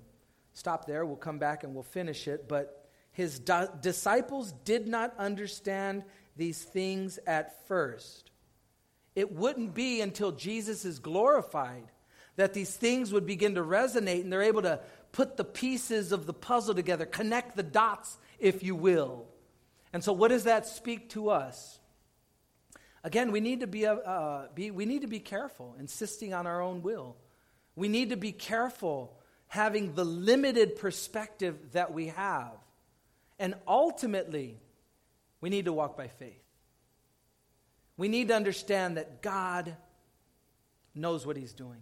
Stop 0.54 0.86
there. 0.86 1.04
We'll 1.04 1.16
come 1.16 1.38
back 1.38 1.62
and 1.62 1.74
we'll 1.74 1.82
finish 1.82 2.26
it. 2.26 2.48
But 2.48 2.85
his 3.16 3.38
di- 3.38 3.66
disciples 3.80 4.52
did 4.66 4.86
not 4.86 5.14
understand 5.18 6.04
these 6.36 6.62
things 6.62 7.18
at 7.26 7.66
first. 7.66 8.30
It 9.14 9.32
wouldn't 9.32 9.74
be 9.74 10.02
until 10.02 10.32
Jesus 10.32 10.84
is 10.84 10.98
glorified 10.98 11.90
that 12.36 12.52
these 12.52 12.76
things 12.76 13.14
would 13.14 13.24
begin 13.24 13.54
to 13.54 13.62
resonate 13.62 14.20
and 14.20 14.30
they're 14.30 14.42
able 14.42 14.60
to 14.60 14.80
put 15.12 15.38
the 15.38 15.44
pieces 15.44 16.12
of 16.12 16.26
the 16.26 16.34
puzzle 16.34 16.74
together, 16.74 17.06
connect 17.06 17.56
the 17.56 17.62
dots, 17.62 18.18
if 18.38 18.62
you 18.62 18.74
will. 18.74 19.24
And 19.94 20.04
so, 20.04 20.12
what 20.12 20.28
does 20.28 20.44
that 20.44 20.66
speak 20.66 21.08
to 21.10 21.30
us? 21.30 21.80
Again, 23.02 23.32
we 23.32 23.40
need 23.40 23.60
to 23.60 23.66
be, 23.66 23.86
uh, 23.86 24.48
be, 24.54 24.70
we 24.70 24.84
need 24.84 25.00
to 25.00 25.08
be 25.08 25.20
careful, 25.20 25.74
insisting 25.78 26.34
on 26.34 26.46
our 26.46 26.60
own 26.60 26.82
will. 26.82 27.16
We 27.76 27.88
need 27.88 28.10
to 28.10 28.16
be 28.18 28.32
careful 28.32 29.16
having 29.46 29.94
the 29.94 30.04
limited 30.04 30.76
perspective 30.76 31.72
that 31.72 31.94
we 31.94 32.08
have. 32.08 32.58
And 33.38 33.54
ultimately, 33.66 34.58
we 35.40 35.50
need 35.50 35.66
to 35.66 35.72
walk 35.72 35.96
by 35.96 36.08
faith. 36.08 36.42
We 37.96 38.08
need 38.08 38.28
to 38.28 38.34
understand 38.34 38.96
that 38.96 39.22
God 39.22 39.76
knows 40.94 41.26
what 41.26 41.36
He's 41.36 41.52
doing. 41.52 41.80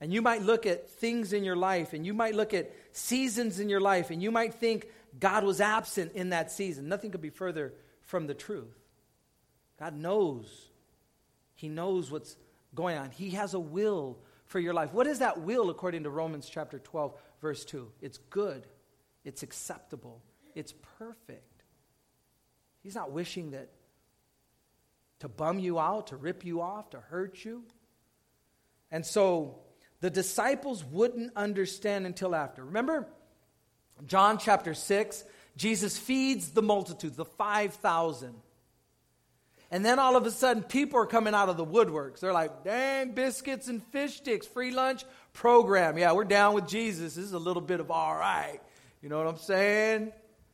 And 0.00 0.12
you 0.12 0.20
might 0.20 0.42
look 0.42 0.66
at 0.66 0.90
things 0.90 1.32
in 1.32 1.44
your 1.44 1.56
life, 1.56 1.92
and 1.92 2.04
you 2.04 2.12
might 2.12 2.34
look 2.34 2.52
at 2.52 2.72
seasons 2.92 3.60
in 3.60 3.68
your 3.68 3.80
life, 3.80 4.10
and 4.10 4.22
you 4.22 4.30
might 4.30 4.54
think 4.54 4.86
God 5.18 5.44
was 5.44 5.60
absent 5.60 6.12
in 6.14 6.30
that 6.30 6.50
season. 6.50 6.88
Nothing 6.88 7.10
could 7.10 7.22
be 7.22 7.30
further 7.30 7.72
from 8.02 8.26
the 8.26 8.34
truth. 8.34 8.76
God 9.78 9.94
knows. 9.96 10.68
He 11.54 11.68
knows 11.68 12.10
what's 12.10 12.36
going 12.74 12.98
on. 12.98 13.10
He 13.10 13.30
has 13.30 13.54
a 13.54 13.60
will 13.60 14.18
for 14.46 14.58
your 14.58 14.74
life. 14.74 14.92
What 14.92 15.06
is 15.06 15.20
that 15.20 15.40
will 15.40 15.70
according 15.70 16.02
to 16.02 16.10
Romans 16.10 16.48
chapter 16.50 16.78
12, 16.78 17.14
verse 17.40 17.64
2? 17.64 17.90
It's 18.02 18.18
good 18.18 18.66
it's 19.24 19.42
acceptable, 19.42 20.22
it's 20.54 20.74
perfect. 20.98 21.62
He's 22.82 22.94
not 22.94 23.12
wishing 23.12 23.52
that 23.52 23.70
to 25.20 25.28
bum 25.28 25.58
you 25.58 25.78
out, 25.78 26.08
to 26.08 26.16
rip 26.16 26.44
you 26.44 26.60
off, 26.60 26.90
to 26.90 27.00
hurt 27.00 27.44
you. 27.44 27.64
And 28.90 29.06
so 29.06 29.60
the 30.00 30.10
disciples 30.10 30.84
wouldn't 30.84 31.32
understand 31.34 32.04
until 32.04 32.34
after. 32.34 32.64
Remember 32.64 33.08
John 34.06 34.38
chapter 34.38 34.74
6, 34.74 35.24
Jesus 35.56 35.96
feeds 35.96 36.50
the 36.50 36.62
multitudes, 36.62 37.16
the 37.16 37.24
5,000. 37.24 38.34
And 39.70 39.84
then 39.84 39.98
all 39.98 40.14
of 40.14 40.26
a 40.26 40.30
sudden, 40.30 40.62
people 40.62 41.00
are 41.00 41.06
coming 41.06 41.34
out 41.34 41.48
of 41.48 41.56
the 41.56 41.64
woodworks. 41.64 42.20
They're 42.20 42.32
like, 42.32 42.64
dang, 42.64 43.12
biscuits 43.12 43.66
and 43.66 43.82
fish 43.86 44.18
sticks, 44.18 44.46
free 44.46 44.70
lunch 44.70 45.04
program. 45.32 45.96
Yeah, 45.96 46.12
we're 46.12 46.24
down 46.24 46.54
with 46.54 46.68
Jesus. 46.68 47.14
This 47.14 47.24
is 47.24 47.32
a 47.32 47.38
little 47.38 47.62
bit 47.62 47.80
of 47.80 47.90
all 47.90 48.14
right. 48.14 48.60
You 49.04 49.10
know 49.10 49.18
what 49.18 49.26
I'm 49.26 49.36
saying? 49.36 50.12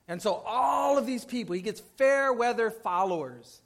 And 0.09 0.21
so 0.21 0.35
all 0.45 0.99
of 0.99 1.07
these 1.07 1.25
people, 1.25 1.55
he 1.55 1.63
gets 1.63 1.79
fair 1.99 2.33
weather 2.33 2.69
followers. 2.69 3.61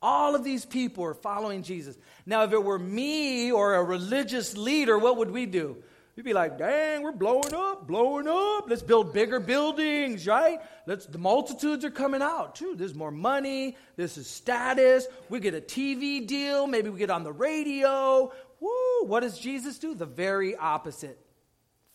All 0.00 0.36
of 0.36 0.44
these 0.44 0.64
people 0.64 1.02
are 1.06 1.14
following 1.14 1.64
Jesus. 1.64 1.98
Now, 2.24 2.44
if 2.44 2.52
it 2.52 2.62
were 2.62 2.78
me 2.78 3.50
or 3.50 3.74
a 3.74 3.82
religious 3.82 4.56
leader, 4.56 4.96
what 4.96 5.16
would 5.16 5.32
we 5.32 5.46
do? 5.46 5.82
We'd 6.14 6.22
be 6.22 6.34
like, 6.34 6.56
dang, 6.56 7.02
we're 7.02 7.10
blowing 7.10 7.52
up, 7.52 7.88
blowing 7.88 8.28
up. 8.28 8.70
Let's 8.70 8.80
build 8.82 9.12
bigger 9.12 9.40
buildings, 9.40 10.24
right? 10.24 10.60
Let's 10.86 11.06
the 11.06 11.18
multitudes 11.18 11.84
are 11.84 11.90
coming 11.90 12.22
out 12.22 12.54
too. 12.54 12.76
There's 12.76 12.94
more 12.94 13.10
money, 13.10 13.76
this 13.96 14.16
is 14.18 14.30
status. 14.30 15.08
We 15.28 15.40
get 15.40 15.54
a 15.54 15.60
TV 15.60 16.24
deal, 16.24 16.68
maybe 16.68 16.90
we 16.90 16.98
get 17.00 17.10
on 17.10 17.24
the 17.24 17.32
radio. 17.32 18.32
Woo! 18.60 19.04
What 19.04 19.20
does 19.20 19.36
Jesus 19.36 19.80
do? 19.80 19.96
The 19.96 20.06
very 20.06 20.54
opposite. 20.54 21.18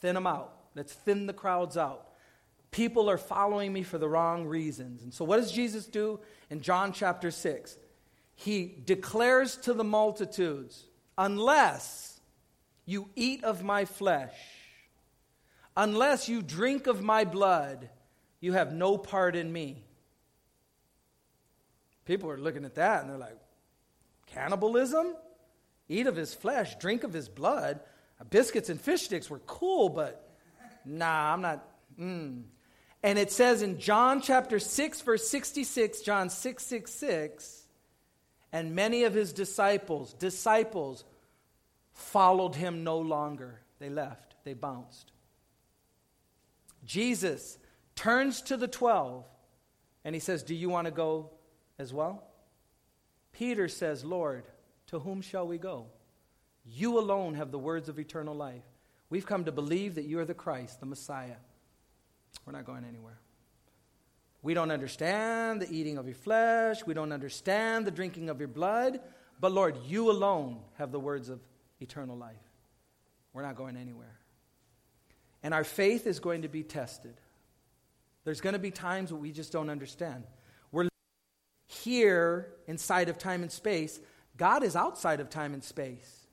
Thin 0.02 0.16
them 0.16 0.28
out. 0.28 0.54
Let's 0.76 0.92
thin 0.92 1.26
the 1.26 1.34
crowds 1.34 1.78
out 1.78 2.10
people 2.74 3.10
are 3.10 3.18
following 3.18 3.72
me 3.72 3.84
for 3.84 3.98
the 3.98 4.10
wrong 4.10 4.46
reasons. 4.46 5.04
And 5.04 5.14
so, 5.14 5.24
what 5.24 5.38
does 5.38 5.52
Jesus 5.52 5.86
do 5.86 6.20
in 6.50 6.60
John 6.60 6.92
chapter 6.92 7.32
6? 7.32 7.78
He 8.36 8.76
declares 8.84 9.56
to 9.58 9.74
the 9.74 9.84
multitudes, 9.84 10.86
Unless 11.18 12.20
you 12.86 13.10
eat 13.16 13.44
of 13.44 13.64
my 13.64 13.86
flesh, 13.86 14.36
unless 15.78 16.28
you 16.28 16.42
drink 16.42 16.88
of 16.88 17.02
my 17.02 17.24
blood, 17.24 17.90
you 18.42 18.54
have 18.54 18.74
no 18.74 18.98
part 18.98 19.36
in 19.36 19.54
me. 19.54 19.86
People 22.06 22.30
are 22.30 22.38
looking 22.38 22.66
at 22.66 22.76
that 22.76 23.02
and 23.02 23.10
they're 23.10 23.18
like, 23.18 23.40
Cannibalism? 24.28 25.16
Eat 25.88 26.08
of 26.08 26.16
his 26.16 26.34
flesh, 26.34 26.76
drink 26.78 27.04
of 27.04 27.14
his 27.14 27.30
blood. 27.30 27.80
Biscuits 28.30 28.70
and 28.70 28.80
fish 28.80 29.04
sticks 29.04 29.30
were 29.30 29.40
cool, 29.40 29.90
but 29.90 30.30
nah, 30.86 31.34
I'm 31.34 31.42
not. 31.42 31.68
Mm. 32.00 32.44
And 33.04 33.20
it 33.20 33.32
says 33.32 33.62
in 33.62 33.80
John 33.80 34.22
chapter 34.22 34.60
6, 34.60 35.02
verse 35.02 35.28
66, 35.28 36.02
John 36.02 36.30
6, 36.30 36.66
6, 36.66 36.92
6, 36.92 37.64
and 38.54 38.74
many 38.74 39.04
of 39.04 39.14
his 39.14 39.34
disciples, 39.34 40.14
disciples, 40.14 41.04
followed 41.92 42.56
him 42.56 42.86
no 42.86 43.00
longer. 43.00 43.60
They 43.80 43.90
left, 43.90 44.36
they 44.46 44.54
bounced. 44.54 45.12
Jesus 46.86 47.58
turns 47.96 48.42
to 48.44 48.58
the 48.58 48.68
12 48.68 49.26
and 50.06 50.16
he 50.16 50.20
says, 50.20 50.44
Do 50.44 50.56
you 50.56 50.70
want 50.70 50.86
to 50.86 50.92
go 50.92 51.30
as 51.78 51.94
well? 51.94 52.24
Peter 53.34 53.68
says, 53.68 54.06
Lord, 54.06 54.46
to 54.88 55.00
whom 55.00 55.22
shall 55.22 55.48
we 55.48 55.58
go? 55.58 55.88
You 56.66 57.00
alone 57.00 57.34
have 57.34 57.52
the 57.52 57.60
words 57.60 57.90
of 57.90 58.00
eternal 58.00 58.36
life. 58.36 58.64
We've 59.10 59.26
come 59.26 59.46
to 59.46 59.52
believe 59.52 59.96
that 59.96 60.06
you 60.06 60.20
are 60.20 60.26
the 60.26 60.34
Christ, 60.34 60.80
the 60.80 60.86
Messiah. 60.86 61.36
We're 62.46 62.54
not 62.54 62.66
going 62.66 62.86
anywhere. 62.86 63.20
We 64.42 64.54
don't 64.54 64.72
understand 64.72 65.62
the 65.62 65.72
eating 65.72 65.98
of 65.98 66.06
your 66.06 66.16
flesh. 66.16 66.86
We 66.86 66.94
don't 66.94 67.14
understand 67.14 67.88
the 67.88 67.92
drinking 67.92 68.30
of 68.30 68.40
your 68.40 68.50
blood. 68.50 69.00
But 69.40 69.54
Lord, 69.54 69.78
you 69.88 70.12
alone 70.12 70.60
have 70.78 70.92
the 70.92 71.00
words 71.00 71.30
of 71.30 71.40
eternal 71.80 72.18
life. 72.18 72.36
We're 73.32 73.44
not 73.44 73.56
going 73.56 73.78
anywhere. 73.78 74.20
And 75.42 75.54
our 75.54 75.64
faith 75.64 76.08
is 76.08 76.20
going 76.20 76.44
to 76.44 76.48
be 76.50 76.64
tested. 76.64 77.16
There's 78.26 78.42
going 78.42 78.54
to 78.54 78.60
be 78.60 78.72
times 78.72 79.12
where 79.12 79.20
we 79.20 79.32
just 79.32 79.52
don't 79.52 79.70
understand. 79.70 80.24
We're 80.72 80.88
here 81.68 82.54
inside 82.68 83.10
of 83.10 83.18
time 83.18 83.42
and 83.42 83.52
space. 83.52 84.00
God 84.38 84.64
is 84.64 84.76
outside 84.76 85.20
of 85.20 85.30
time 85.30 85.54
and 85.54 85.64
space. 85.64 86.28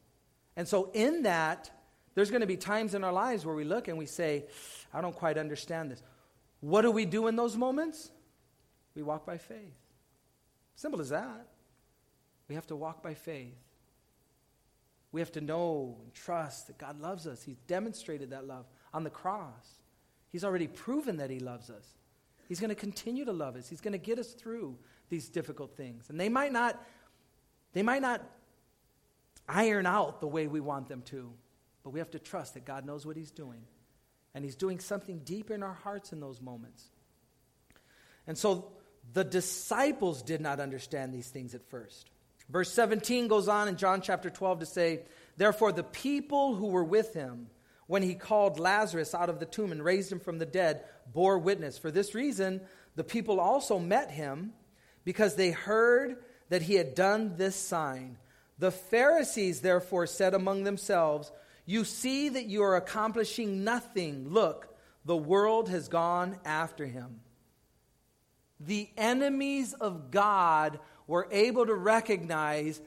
And 0.57 0.67
so, 0.69 0.91
in 0.93 1.23
that, 1.23 1.71
there's 2.15 2.31
going 2.31 2.41
to 2.41 2.47
be 2.47 2.57
times 2.57 2.95
in 2.95 3.05
our 3.05 3.13
lives 3.13 3.47
where 3.47 3.55
we 3.55 3.65
look 3.65 3.89
and 3.89 3.97
we 3.97 4.07
say, 4.07 4.45
I 4.93 5.01
don't 5.01 5.15
quite 5.15 5.39
understand 5.39 5.91
this. 5.91 6.03
What 6.61 6.83
do 6.83 6.91
we 6.91 7.05
do 7.05 7.27
in 7.29 7.37
those 7.37 7.57
moments? 7.57 8.11
We 8.95 9.03
walk 9.03 9.25
by 9.25 9.39
faith. 9.39 9.77
Simple 10.75 11.01
as 11.01 11.11
that. 11.11 11.47
We 12.49 12.55
have 12.55 12.67
to 12.69 12.77
walk 12.77 13.03
by 13.03 13.15
faith. 13.15 13.55
We 15.13 15.21
have 15.21 15.33
to 15.33 15.41
know 15.41 15.99
and 16.03 16.15
trust 16.15 16.67
that 16.67 16.79
God 16.79 17.01
loves 17.01 17.27
us. 17.27 17.43
He's 17.43 17.59
demonstrated 17.67 18.31
that 18.31 18.47
love 18.47 18.67
on 18.93 19.05
the 19.05 19.11
cross. 19.11 19.81
He's 20.29 20.45
already 20.45 20.67
proven 20.67 21.17
that 21.19 21.31
He 21.31 21.41
loves 21.41 21.71
us. 21.71 21.87
He's 22.49 22.61
going 22.61 22.71
to 22.71 22.77
continue 22.77 23.25
to 23.25 23.33
love 23.33 23.57
us. 23.57 23.69
He's 23.69 23.81
going 23.81 23.93
to 23.93 23.99
get 23.99 24.19
us 24.19 24.33
through 24.33 24.77
these 25.09 25.29
difficult 25.29 25.77
things. 25.77 26.11
And 26.11 26.19
they 26.19 26.29
might 26.29 26.53
not 26.53 26.81
they 27.73 27.83
might 27.83 28.03
not 28.03 28.23
iron 29.49 29.87
out 29.87 30.21
the 30.21 30.27
way 30.27 30.47
we 30.47 30.61
want 30.61 30.89
them 30.89 31.03
to, 31.03 31.33
but 31.83 31.91
we 31.91 31.99
have 32.01 32.11
to 32.11 32.19
trust 32.19 32.55
that 32.55 32.65
God 32.65 32.85
knows 32.85 33.07
what 33.07 33.17
He's 33.17 33.31
doing. 33.31 33.63
And 34.35 34.45
He's 34.45 34.57
doing 34.57 34.79
something 34.79 35.21
deep 35.25 35.51
in 35.51 35.63
our 35.63 35.75
hearts 35.75 36.13
in 36.13 36.21
those 36.21 36.41
moments. 36.41 36.85
And 38.27 38.37
so 38.37 38.73
the 39.13 39.25
disciples 39.25 40.23
did 40.23 40.41
not 40.41 40.61
understand 40.61 41.13
these 41.13 41.29
things 41.29 41.55
at 41.55 41.69
first. 41.69 42.11
Verse 42.49 42.73
17 42.73 43.29
goes 43.29 43.49
on 43.49 43.69
in 43.69 43.77
John 43.77 44.03
chapter 44.03 44.29
12 44.29 44.61
to 44.61 44.67
say, 44.67 45.01
Therefore, 45.37 45.73
the 45.73 45.85
people 45.85 46.55
who 46.55 46.69
were 46.69 46.85
with 46.85 47.15
him 47.15 47.47
when 47.87 48.03
he 48.03 48.15
called 48.15 48.61
Lazarus 48.61 49.15
out 49.15 49.31
of 49.31 49.41
the 49.41 49.47
tomb 49.47 49.73
and 49.73 49.85
raised 49.85 50.13
him 50.13 50.21
from 50.21 50.39
the 50.39 50.47
dead 50.47 50.85
bore 51.13 51.39
witness. 51.39 51.79
For 51.79 51.91
this 51.91 52.15
reason, 52.15 52.61
the 52.97 53.05
people 53.05 53.41
also 53.41 53.79
met 53.79 54.11
him 54.11 54.53
because 55.05 55.35
they 55.35 55.51
heard 55.51 56.17
that 56.51 56.63
he 56.63 56.75
had 56.75 56.95
done 56.95 57.37
this 57.37 57.57
sign. 57.57 58.19
The 58.59 58.71
Pharisees 58.71 59.61
therefore 59.61 60.07
said 60.07 60.35
among 60.35 60.65
themselves, 60.65 61.33
You 61.67 61.85
see 61.85 62.29
that 62.31 62.47
you 62.47 62.63
are 62.63 62.77
accomplishing 62.77 63.65
nothing. 63.65 64.31
Look, 64.31 64.69
the 65.05 65.17
world 65.17 65.69
has 65.69 65.89
gone 65.89 66.39
after 66.45 66.87
him. 66.87 67.21
The 68.59 68.89
enemies 68.97 69.73
of 69.73 70.11
God 70.11 70.81
were 71.07 71.29
able 71.31 71.67
to 71.67 71.75
recognize 71.75 72.81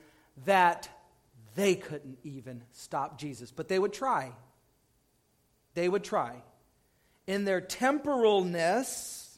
that 0.45 0.89
they 1.55 1.75
couldn't 1.75 2.19
even 2.23 2.63
stop 2.71 3.17
Jesus, 3.17 3.51
but 3.51 3.67
they 3.67 3.79
would 3.79 3.93
try. 3.93 4.31
They 5.73 5.89
would 5.89 6.03
try. 6.03 6.43
In 7.25 7.45
their 7.45 7.61
temporalness, 7.61 9.37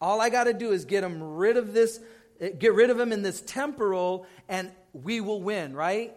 all 0.00 0.20
I 0.20 0.30
got 0.30 0.44
to 0.44 0.52
do 0.52 0.72
is 0.72 0.84
get 0.84 1.00
them 1.00 1.22
rid 1.22 1.56
of 1.56 1.72
this 1.72 2.00
Eh, 2.40 2.50
get 2.50 2.74
rid 2.74 2.90
of 2.90 2.98
him 2.98 3.12
in 3.12 3.22
this 3.22 3.40
temporal 3.40 4.26
and 4.48 4.70
we 4.92 5.20
will 5.20 5.42
win, 5.42 5.74
right? 5.74 6.14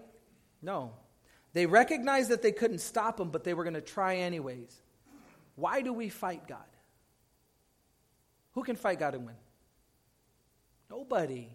No. 0.62 0.93
They 1.53 1.65
recognized 1.65 2.29
that 2.29 2.41
they 2.41 2.51
couldn't 2.51 2.79
stop 2.79 3.19
him, 3.19 3.29
but 3.29 3.43
they 3.43 3.53
were 3.53 3.63
going 3.63 3.73
to 3.73 3.81
try 3.81 4.17
anyways. 4.17 4.75
Why 5.55 5.81
do 5.81 5.91
we 5.91 6.09
fight 6.09 6.47
God? 6.47 6.59
Who 8.53 8.63
can 8.63 8.75
fight 8.75 8.99
God 8.99 9.15
and 9.15 9.25
win? 9.25 9.35
Nobody. 10.89 11.49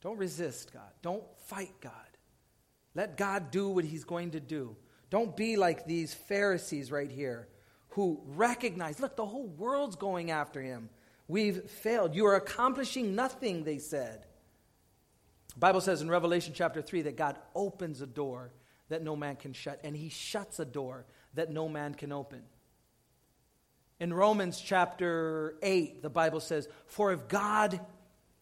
Don't 0.00 0.18
resist 0.18 0.72
God. 0.72 0.90
Don't 1.00 1.24
fight 1.46 1.72
God. 1.80 1.92
Let 2.94 3.16
God 3.16 3.50
do 3.50 3.68
what 3.68 3.84
he's 3.84 4.04
going 4.04 4.32
to 4.32 4.40
do. 4.40 4.76
Don't 5.10 5.36
be 5.36 5.56
like 5.56 5.86
these 5.86 6.14
Pharisees 6.14 6.90
right 6.90 7.10
here 7.10 7.48
who 7.90 8.20
recognize, 8.26 9.00
look, 9.00 9.16
the 9.16 9.26
whole 9.26 9.46
world's 9.46 9.96
going 9.96 10.30
after 10.30 10.60
him. 10.60 10.88
We've 11.28 11.62
failed. 11.70 12.14
You 12.14 12.26
are 12.26 12.36
accomplishing 12.36 13.14
nothing, 13.14 13.64
they 13.64 13.78
said. 13.78 14.24
The 15.54 15.60
Bible 15.60 15.80
says 15.80 16.00
in 16.00 16.10
Revelation 16.10 16.52
chapter 16.54 16.82
3 16.82 17.02
that 17.02 17.16
God 17.16 17.38
opens 17.54 18.00
a 18.00 18.06
door 18.06 18.52
that 18.92 19.02
no 19.02 19.16
man 19.16 19.36
can 19.36 19.52
shut, 19.52 19.80
and 19.84 19.96
he 19.96 20.08
shuts 20.08 20.58
a 20.58 20.64
door 20.64 21.04
that 21.34 21.50
no 21.50 21.68
man 21.68 21.94
can 21.94 22.12
open. 22.12 22.42
In 24.00 24.14
Romans 24.14 24.60
chapter 24.60 25.56
8, 25.62 26.02
the 26.02 26.10
Bible 26.10 26.40
says, 26.40 26.68
For 26.86 27.12
if 27.12 27.28
God 27.28 27.80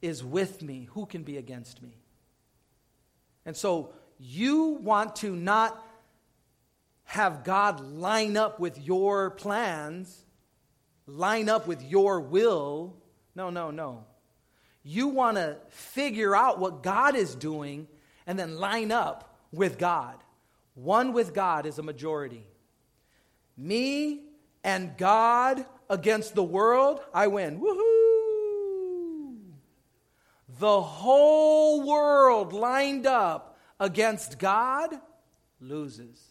is 0.01 0.23
with 0.23 0.63
me, 0.63 0.89
who 0.93 1.07
can 1.07 1.23
be 1.23 1.37
against 1.37 1.83
me? 1.83 1.97
And 3.45 3.57
so 3.57 3.93
you 4.19 4.79
want 4.83 5.17
to 5.17 5.35
not 5.35 5.85
have 7.05 7.43
God 7.45 7.81
line 7.81 8.37
up 8.37 8.61
with 8.61 8.79
your 8.79 9.31
plans 9.31 10.25
line 11.17 11.49
up 11.49 11.67
with 11.67 11.83
your 11.83 12.21
will. 12.21 12.97
No, 13.35 13.51
no, 13.51 13.71
no. 13.71 14.05
You 14.83 15.09
want 15.09 15.37
to 15.37 15.59
figure 15.69 16.35
out 16.35 16.59
what 16.59 16.83
God 16.83 17.15
is 17.15 17.35
doing 17.35 17.87
and 18.27 18.39
then 18.39 18.57
line 18.59 18.93
up 18.93 19.37
with 19.53 19.79
God. 19.79 20.17
One 20.75 21.13
with 21.13 21.35
God 21.35 21.67
is 21.67 21.79
a 21.79 21.83
majority. 21.83 22.47
Me 23.57 24.23
and 24.65 24.97
God 24.97 25.65
against 25.89 26.35
the 26.35 26.43
world, 26.43 27.01
I 27.13 27.27
win. 27.27 27.61
Woohoo! 27.61 28.01
The 30.59 30.81
whole 30.83 31.87
world 31.87 32.53
lined 32.53 33.07
up 33.07 33.59
against 33.79 34.39
God 34.39 34.95
loses. 35.61 36.23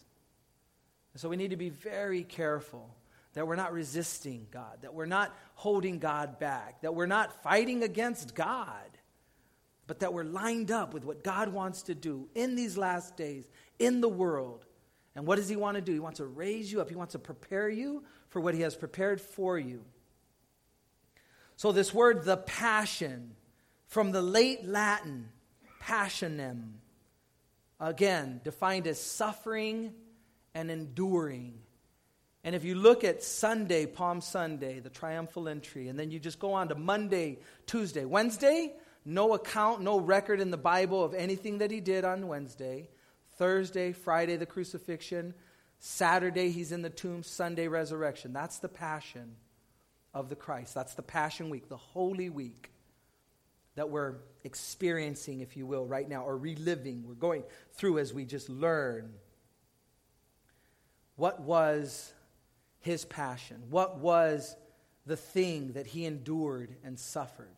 So 1.16 1.28
we 1.28 1.36
need 1.36 1.50
to 1.50 1.56
be 1.56 1.70
very 1.70 2.22
careful 2.22 2.94
that 3.34 3.46
we're 3.46 3.56
not 3.56 3.72
resisting 3.72 4.46
God, 4.50 4.78
that 4.82 4.94
we're 4.94 5.06
not 5.06 5.36
holding 5.54 5.98
God 5.98 6.38
back, 6.38 6.82
that 6.82 6.94
we're 6.94 7.06
not 7.06 7.42
fighting 7.42 7.82
against 7.82 8.34
God, 8.34 8.98
but 9.86 10.00
that 10.00 10.14
we're 10.14 10.24
lined 10.24 10.70
up 10.70 10.94
with 10.94 11.04
what 11.04 11.22
God 11.22 11.52
wants 11.52 11.82
to 11.82 11.94
do 11.94 12.28
in 12.34 12.54
these 12.54 12.76
last 12.76 13.16
days, 13.16 13.48
in 13.80 14.00
the 14.00 14.08
world. 14.08 14.64
And 15.16 15.26
what 15.26 15.36
does 15.36 15.48
He 15.48 15.56
want 15.56 15.74
to 15.74 15.80
do? 15.80 15.92
He 15.92 15.98
wants 15.98 16.18
to 16.18 16.26
raise 16.26 16.70
you 16.70 16.80
up, 16.80 16.88
He 16.88 16.94
wants 16.94 17.12
to 17.12 17.18
prepare 17.18 17.68
you 17.68 18.04
for 18.28 18.40
what 18.40 18.54
He 18.54 18.60
has 18.60 18.76
prepared 18.76 19.20
for 19.20 19.58
you. 19.58 19.84
So, 21.56 21.72
this 21.72 21.92
word, 21.92 22.24
the 22.24 22.36
passion, 22.36 23.34
from 23.88 24.12
the 24.12 24.22
late 24.22 24.64
Latin, 24.64 25.28
passionem, 25.82 26.74
again, 27.80 28.40
defined 28.44 28.86
as 28.86 29.00
suffering 29.00 29.92
and 30.54 30.70
enduring 30.70 31.58
and 32.42 32.54
if 32.54 32.64
you 32.64 32.74
look 32.74 33.04
at 33.04 33.22
Sunday, 33.22 33.84
Palm 33.86 34.20
Sunday, 34.20 34.80
the 34.80 34.88
triumphal 34.88 35.48
entry, 35.48 35.88
and 35.88 35.98
then 35.98 36.10
you 36.10 36.18
just 36.18 36.38
go 36.38 36.54
on 36.54 36.68
to 36.68 36.74
Monday, 36.74 37.38
Tuesday, 37.66 38.06
Wednesday, 38.06 38.72
no 39.04 39.34
account, 39.34 39.82
no 39.82 40.00
record 40.00 40.40
in 40.40 40.50
the 40.50 40.56
Bible 40.56 41.04
of 41.04 41.12
anything 41.12 41.58
that 41.58 41.70
he 41.70 41.80
did 41.80 42.04
on 42.04 42.28
Wednesday. 42.28 42.88
Thursday, 43.40 43.92
Friday, 43.92 44.36
the 44.36 44.44
crucifixion. 44.44 45.32
Saturday, 45.78 46.50
he's 46.50 46.72
in 46.72 46.82
the 46.82 46.90
tomb. 46.90 47.22
Sunday, 47.22 47.68
resurrection. 47.68 48.34
That's 48.34 48.58
the 48.58 48.68
passion 48.68 49.34
of 50.12 50.28
the 50.28 50.36
Christ. 50.36 50.74
That's 50.74 50.92
the 50.92 51.00
Passion 51.00 51.48
Week, 51.48 51.70
the 51.70 51.78
Holy 51.78 52.28
Week 52.28 52.70
that 53.76 53.88
we're 53.88 54.16
experiencing, 54.44 55.40
if 55.40 55.56
you 55.56 55.64
will, 55.64 55.86
right 55.86 56.06
now, 56.06 56.22
or 56.22 56.36
reliving. 56.36 57.02
We're 57.08 57.14
going 57.14 57.44
through 57.72 58.00
as 58.00 58.12
we 58.12 58.26
just 58.26 58.50
learn. 58.50 59.14
What 61.16 61.40
was 61.40 62.12
his 62.80 63.06
passion? 63.06 63.62
What 63.70 64.00
was 64.00 64.54
the 65.06 65.16
thing 65.16 65.72
that 65.72 65.86
he 65.86 66.04
endured 66.04 66.76
and 66.84 66.98
suffered? 66.98 67.56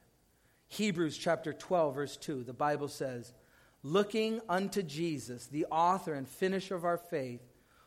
Hebrews 0.68 1.18
chapter 1.18 1.52
12, 1.52 1.94
verse 1.96 2.16
2, 2.18 2.44
the 2.44 2.52
Bible 2.52 2.86
says, 2.86 3.32
Looking 3.82 4.40
unto 4.48 4.82
Jesus, 4.82 5.46
the 5.46 5.66
author 5.66 6.14
and 6.14 6.28
finisher 6.28 6.74
of 6.74 6.84
our 6.84 6.98
faith, 6.98 7.42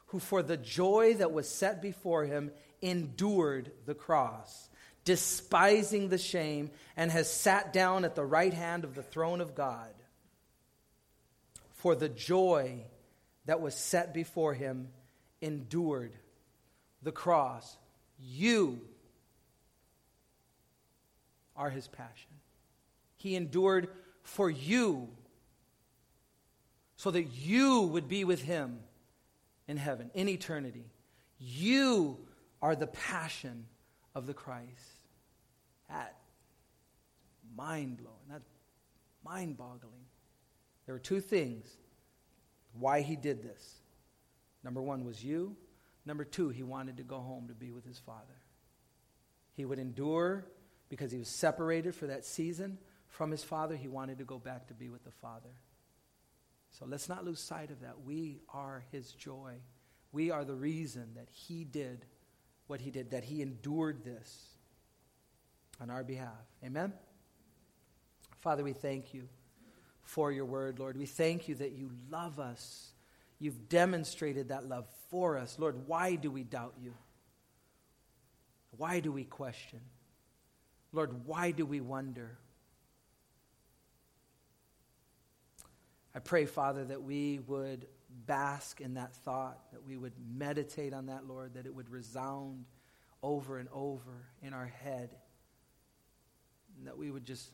who 0.08 0.20
for 0.20 0.44
the 0.44 0.58
joy 0.58 1.16
that 1.16 1.32
was 1.32 1.48
set 1.48 1.82
before 1.82 2.26
him 2.26 2.52
endured 2.82 3.72
the 3.86 3.96
cross, 3.96 4.70
despising 5.06 6.10
the 6.10 6.18
shame, 6.18 6.70
and 6.98 7.12
has 7.12 7.32
sat 7.32 7.72
down 7.72 8.06
at 8.06 8.16
the 8.16 8.26
right 8.26 8.54
hand 8.54 8.84
of 8.84 8.94
the 8.94 9.04
throne 9.04 9.42
of 9.42 9.56
God. 9.56 9.94
For 11.72 11.96
the 11.96 12.10
joy 12.10 12.84
that 13.46 13.62
was 13.62 13.76
set 13.76 14.14
before 14.14 14.54
him 14.54 14.90
endured 15.42 16.14
the 17.02 17.12
cross. 17.12 17.78
You 18.20 18.82
are 21.56 21.70
his 21.70 21.88
passion. 21.88 22.32
He 23.18 23.36
endured 23.36 23.88
for 24.24 24.50
you 24.50 25.10
so 27.06 27.12
that 27.12 27.26
you 27.36 27.82
would 27.82 28.08
be 28.08 28.24
with 28.24 28.42
him 28.42 28.80
in 29.68 29.78
heaven, 29.78 30.10
in 30.16 30.28
eternity. 30.28 30.90
You 31.38 32.18
are 32.64 32.76
the 32.76 32.88
passion 32.88 33.68
of 34.16 34.26
the 34.26 34.34
Christ. 34.34 35.06
That 35.88 36.16
mind 37.56 37.98
blowing. 37.98 38.26
That's 38.28 38.50
mind 39.24 39.56
boggling. 39.56 40.08
There 40.88 40.96
were 40.96 41.00
two 41.00 41.20
things 41.22 41.70
why 42.74 43.02
he 43.02 43.16
did 43.16 43.44
this. 43.44 43.82
Number 44.64 44.82
one 44.82 45.06
was 45.06 45.24
you. 45.24 45.56
Number 46.08 46.26
two, 46.26 46.50
he 46.50 46.64
wanted 46.64 46.98
to 46.98 47.04
go 47.04 47.20
home 47.20 47.50
to 47.50 47.54
be 47.54 47.70
with 47.70 47.86
his 47.86 48.00
father. 48.00 48.42
He 49.54 49.64
would 49.64 49.78
endure 49.78 50.48
because 50.90 51.12
he 51.12 51.20
was 51.20 51.28
separated 51.28 51.94
for 51.94 52.08
that 52.08 52.26
season 52.26 52.80
from 53.10 53.30
his 53.30 53.44
father. 53.44 53.76
He 53.76 53.88
wanted 53.88 54.18
to 54.18 54.24
go 54.24 54.40
back 54.40 54.70
to 54.70 54.74
be 54.74 54.90
with 54.90 55.04
the 55.04 55.12
father. 55.12 55.52
So 56.78 56.86
let's 56.86 57.08
not 57.08 57.24
lose 57.24 57.40
sight 57.40 57.72
of 57.72 57.82
that. 57.82 58.02
We 58.06 58.42
are 58.54 58.84
his 58.92 59.14
joy. 59.14 59.54
We 60.12 60.30
are 60.32 60.44
the 60.44 60.56
reason 60.56 61.12
that 61.16 61.30
he 61.32 61.64
did 61.64 62.06
what 62.68 62.82
he 62.82 62.92
did, 62.92 63.12
that 63.12 63.24
he 63.24 63.42
endured 63.42 64.04
this 64.04 64.48
on 65.80 65.90
our 65.90 66.04
behalf. 66.04 66.32
Amen? 66.64 66.94
Father, 68.42 68.64
we 68.64 68.74
thank 68.74 69.14
you 69.14 69.28
for 70.02 70.32
your 70.32 70.46
word, 70.46 70.80
Lord. 70.80 70.98
We 70.98 71.06
thank 71.06 71.48
you 71.48 71.56
that 71.56 71.74
you 71.74 71.92
love 72.10 72.40
us. 72.40 72.92
You've 73.40 73.70
demonstrated 73.70 74.50
that 74.50 74.68
love 74.68 74.88
for 75.10 75.38
us. 75.38 75.58
Lord, 75.60 75.88
why 75.88 76.16
do 76.16 76.32
we 76.32 76.44
doubt 76.44 76.74
you? 76.82 76.94
Why 78.78 79.00
do 79.00 79.12
we 79.12 79.24
question? 79.24 79.80
Lord, 80.92 81.26
why 81.26 81.52
do 81.52 81.66
we 81.66 81.82
wonder? 81.82 82.38
I 86.16 86.20
pray, 86.20 86.46
Father, 86.46 86.86
that 86.86 87.04
we 87.04 87.40
would 87.40 87.88
bask 88.26 88.80
in 88.80 88.94
that 88.94 89.14
thought, 89.14 89.60
that 89.74 89.84
we 89.86 89.98
would 89.98 90.14
meditate 90.34 90.94
on 90.94 91.08
that, 91.08 91.28
Lord, 91.28 91.56
that 91.56 91.66
it 91.66 91.76
would 91.76 91.90
resound 91.90 92.64
over 93.22 93.60
and 93.60 93.68
over 93.74 94.30
in 94.42 94.54
our 94.54 94.72
head, 94.84 95.14
and 96.78 96.88
that 96.88 96.98
we 96.98 97.12
would 97.12 97.26
just 97.26 97.50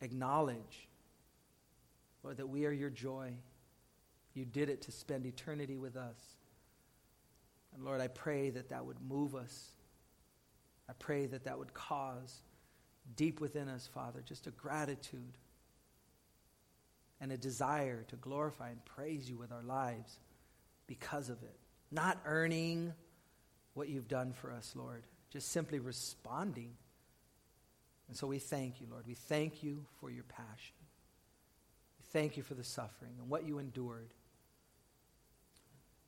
acknowledge, 0.00 0.88
Lord, 2.22 2.36
that 2.36 2.46
we 2.46 2.66
are 2.66 2.72
your 2.72 2.90
joy. 2.90 3.32
You 4.34 4.44
did 4.44 4.68
it 4.68 4.82
to 4.82 4.92
spend 4.92 5.26
eternity 5.26 5.76
with 5.76 5.96
us. 5.96 6.18
And 7.74 7.84
Lord, 7.84 8.00
I 8.00 8.06
pray 8.06 8.50
that 8.50 8.68
that 8.68 8.86
would 8.86 9.00
move 9.00 9.34
us. 9.34 9.72
I 10.88 10.92
pray 10.92 11.26
that 11.26 11.44
that 11.44 11.58
would 11.58 11.74
cause 11.74 12.42
deep 13.16 13.40
within 13.40 13.68
us, 13.68 13.88
Father, 13.92 14.22
just 14.24 14.46
a 14.46 14.50
gratitude 14.52 15.36
and 17.20 17.32
a 17.32 17.36
desire 17.36 18.04
to 18.08 18.16
glorify 18.16 18.70
and 18.70 18.84
praise 18.84 19.28
you 19.28 19.36
with 19.36 19.52
our 19.52 19.62
lives 19.62 20.18
because 20.86 21.28
of 21.30 21.42
it. 21.42 21.56
Not 21.90 22.18
earning 22.24 22.92
what 23.74 23.88
you've 23.88 24.08
done 24.08 24.32
for 24.32 24.52
us, 24.52 24.74
Lord, 24.74 25.04
just 25.30 25.50
simply 25.50 25.78
responding. 25.78 26.74
And 28.08 28.16
so 28.16 28.26
we 28.26 28.38
thank 28.38 28.80
you, 28.80 28.86
Lord. 28.90 29.06
We 29.06 29.14
thank 29.14 29.62
you 29.62 29.84
for 30.00 30.10
your 30.10 30.24
passion. 30.24 30.76
We 31.98 32.04
thank 32.12 32.36
you 32.36 32.42
for 32.42 32.54
the 32.54 32.64
suffering 32.64 33.12
and 33.18 33.28
what 33.28 33.46
you 33.46 33.58
endured. 33.58 34.12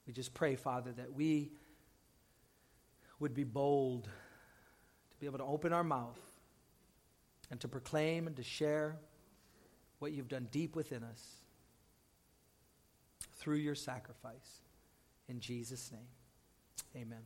We 0.07 0.13
just 0.13 0.35
pray, 0.35 0.55
Father, 0.55 0.93
that 0.93 1.13
we 1.15 1.51
would 3.19 3.35
be 3.35 3.45
bold 3.45 4.05
to 4.05 5.21
be 5.21 5.27
able 5.27 5.39
to 5.39 5.45
open 5.45 5.73
our 5.73 5.85
mouth 5.85 6.21
and 7.51 7.59
to 7.61 7.69
proclaim 7.69 8.27
and 8.27 8.37
to 8.37 8.43
share 8.43 8.97
what 9.99 10.13
you've 10.13 10.29
done 10.29 10.49
deep 10.51 10.77
within 10.77 11.03
us 11.03 11.23
through 13.39 13.57
your 13.57 13.75
sacrifice. 13.75 14.63
In 15.29 15.41
Jesus' 15.41 15.91
name, 15.93 17.03
amen. 17.03 17.23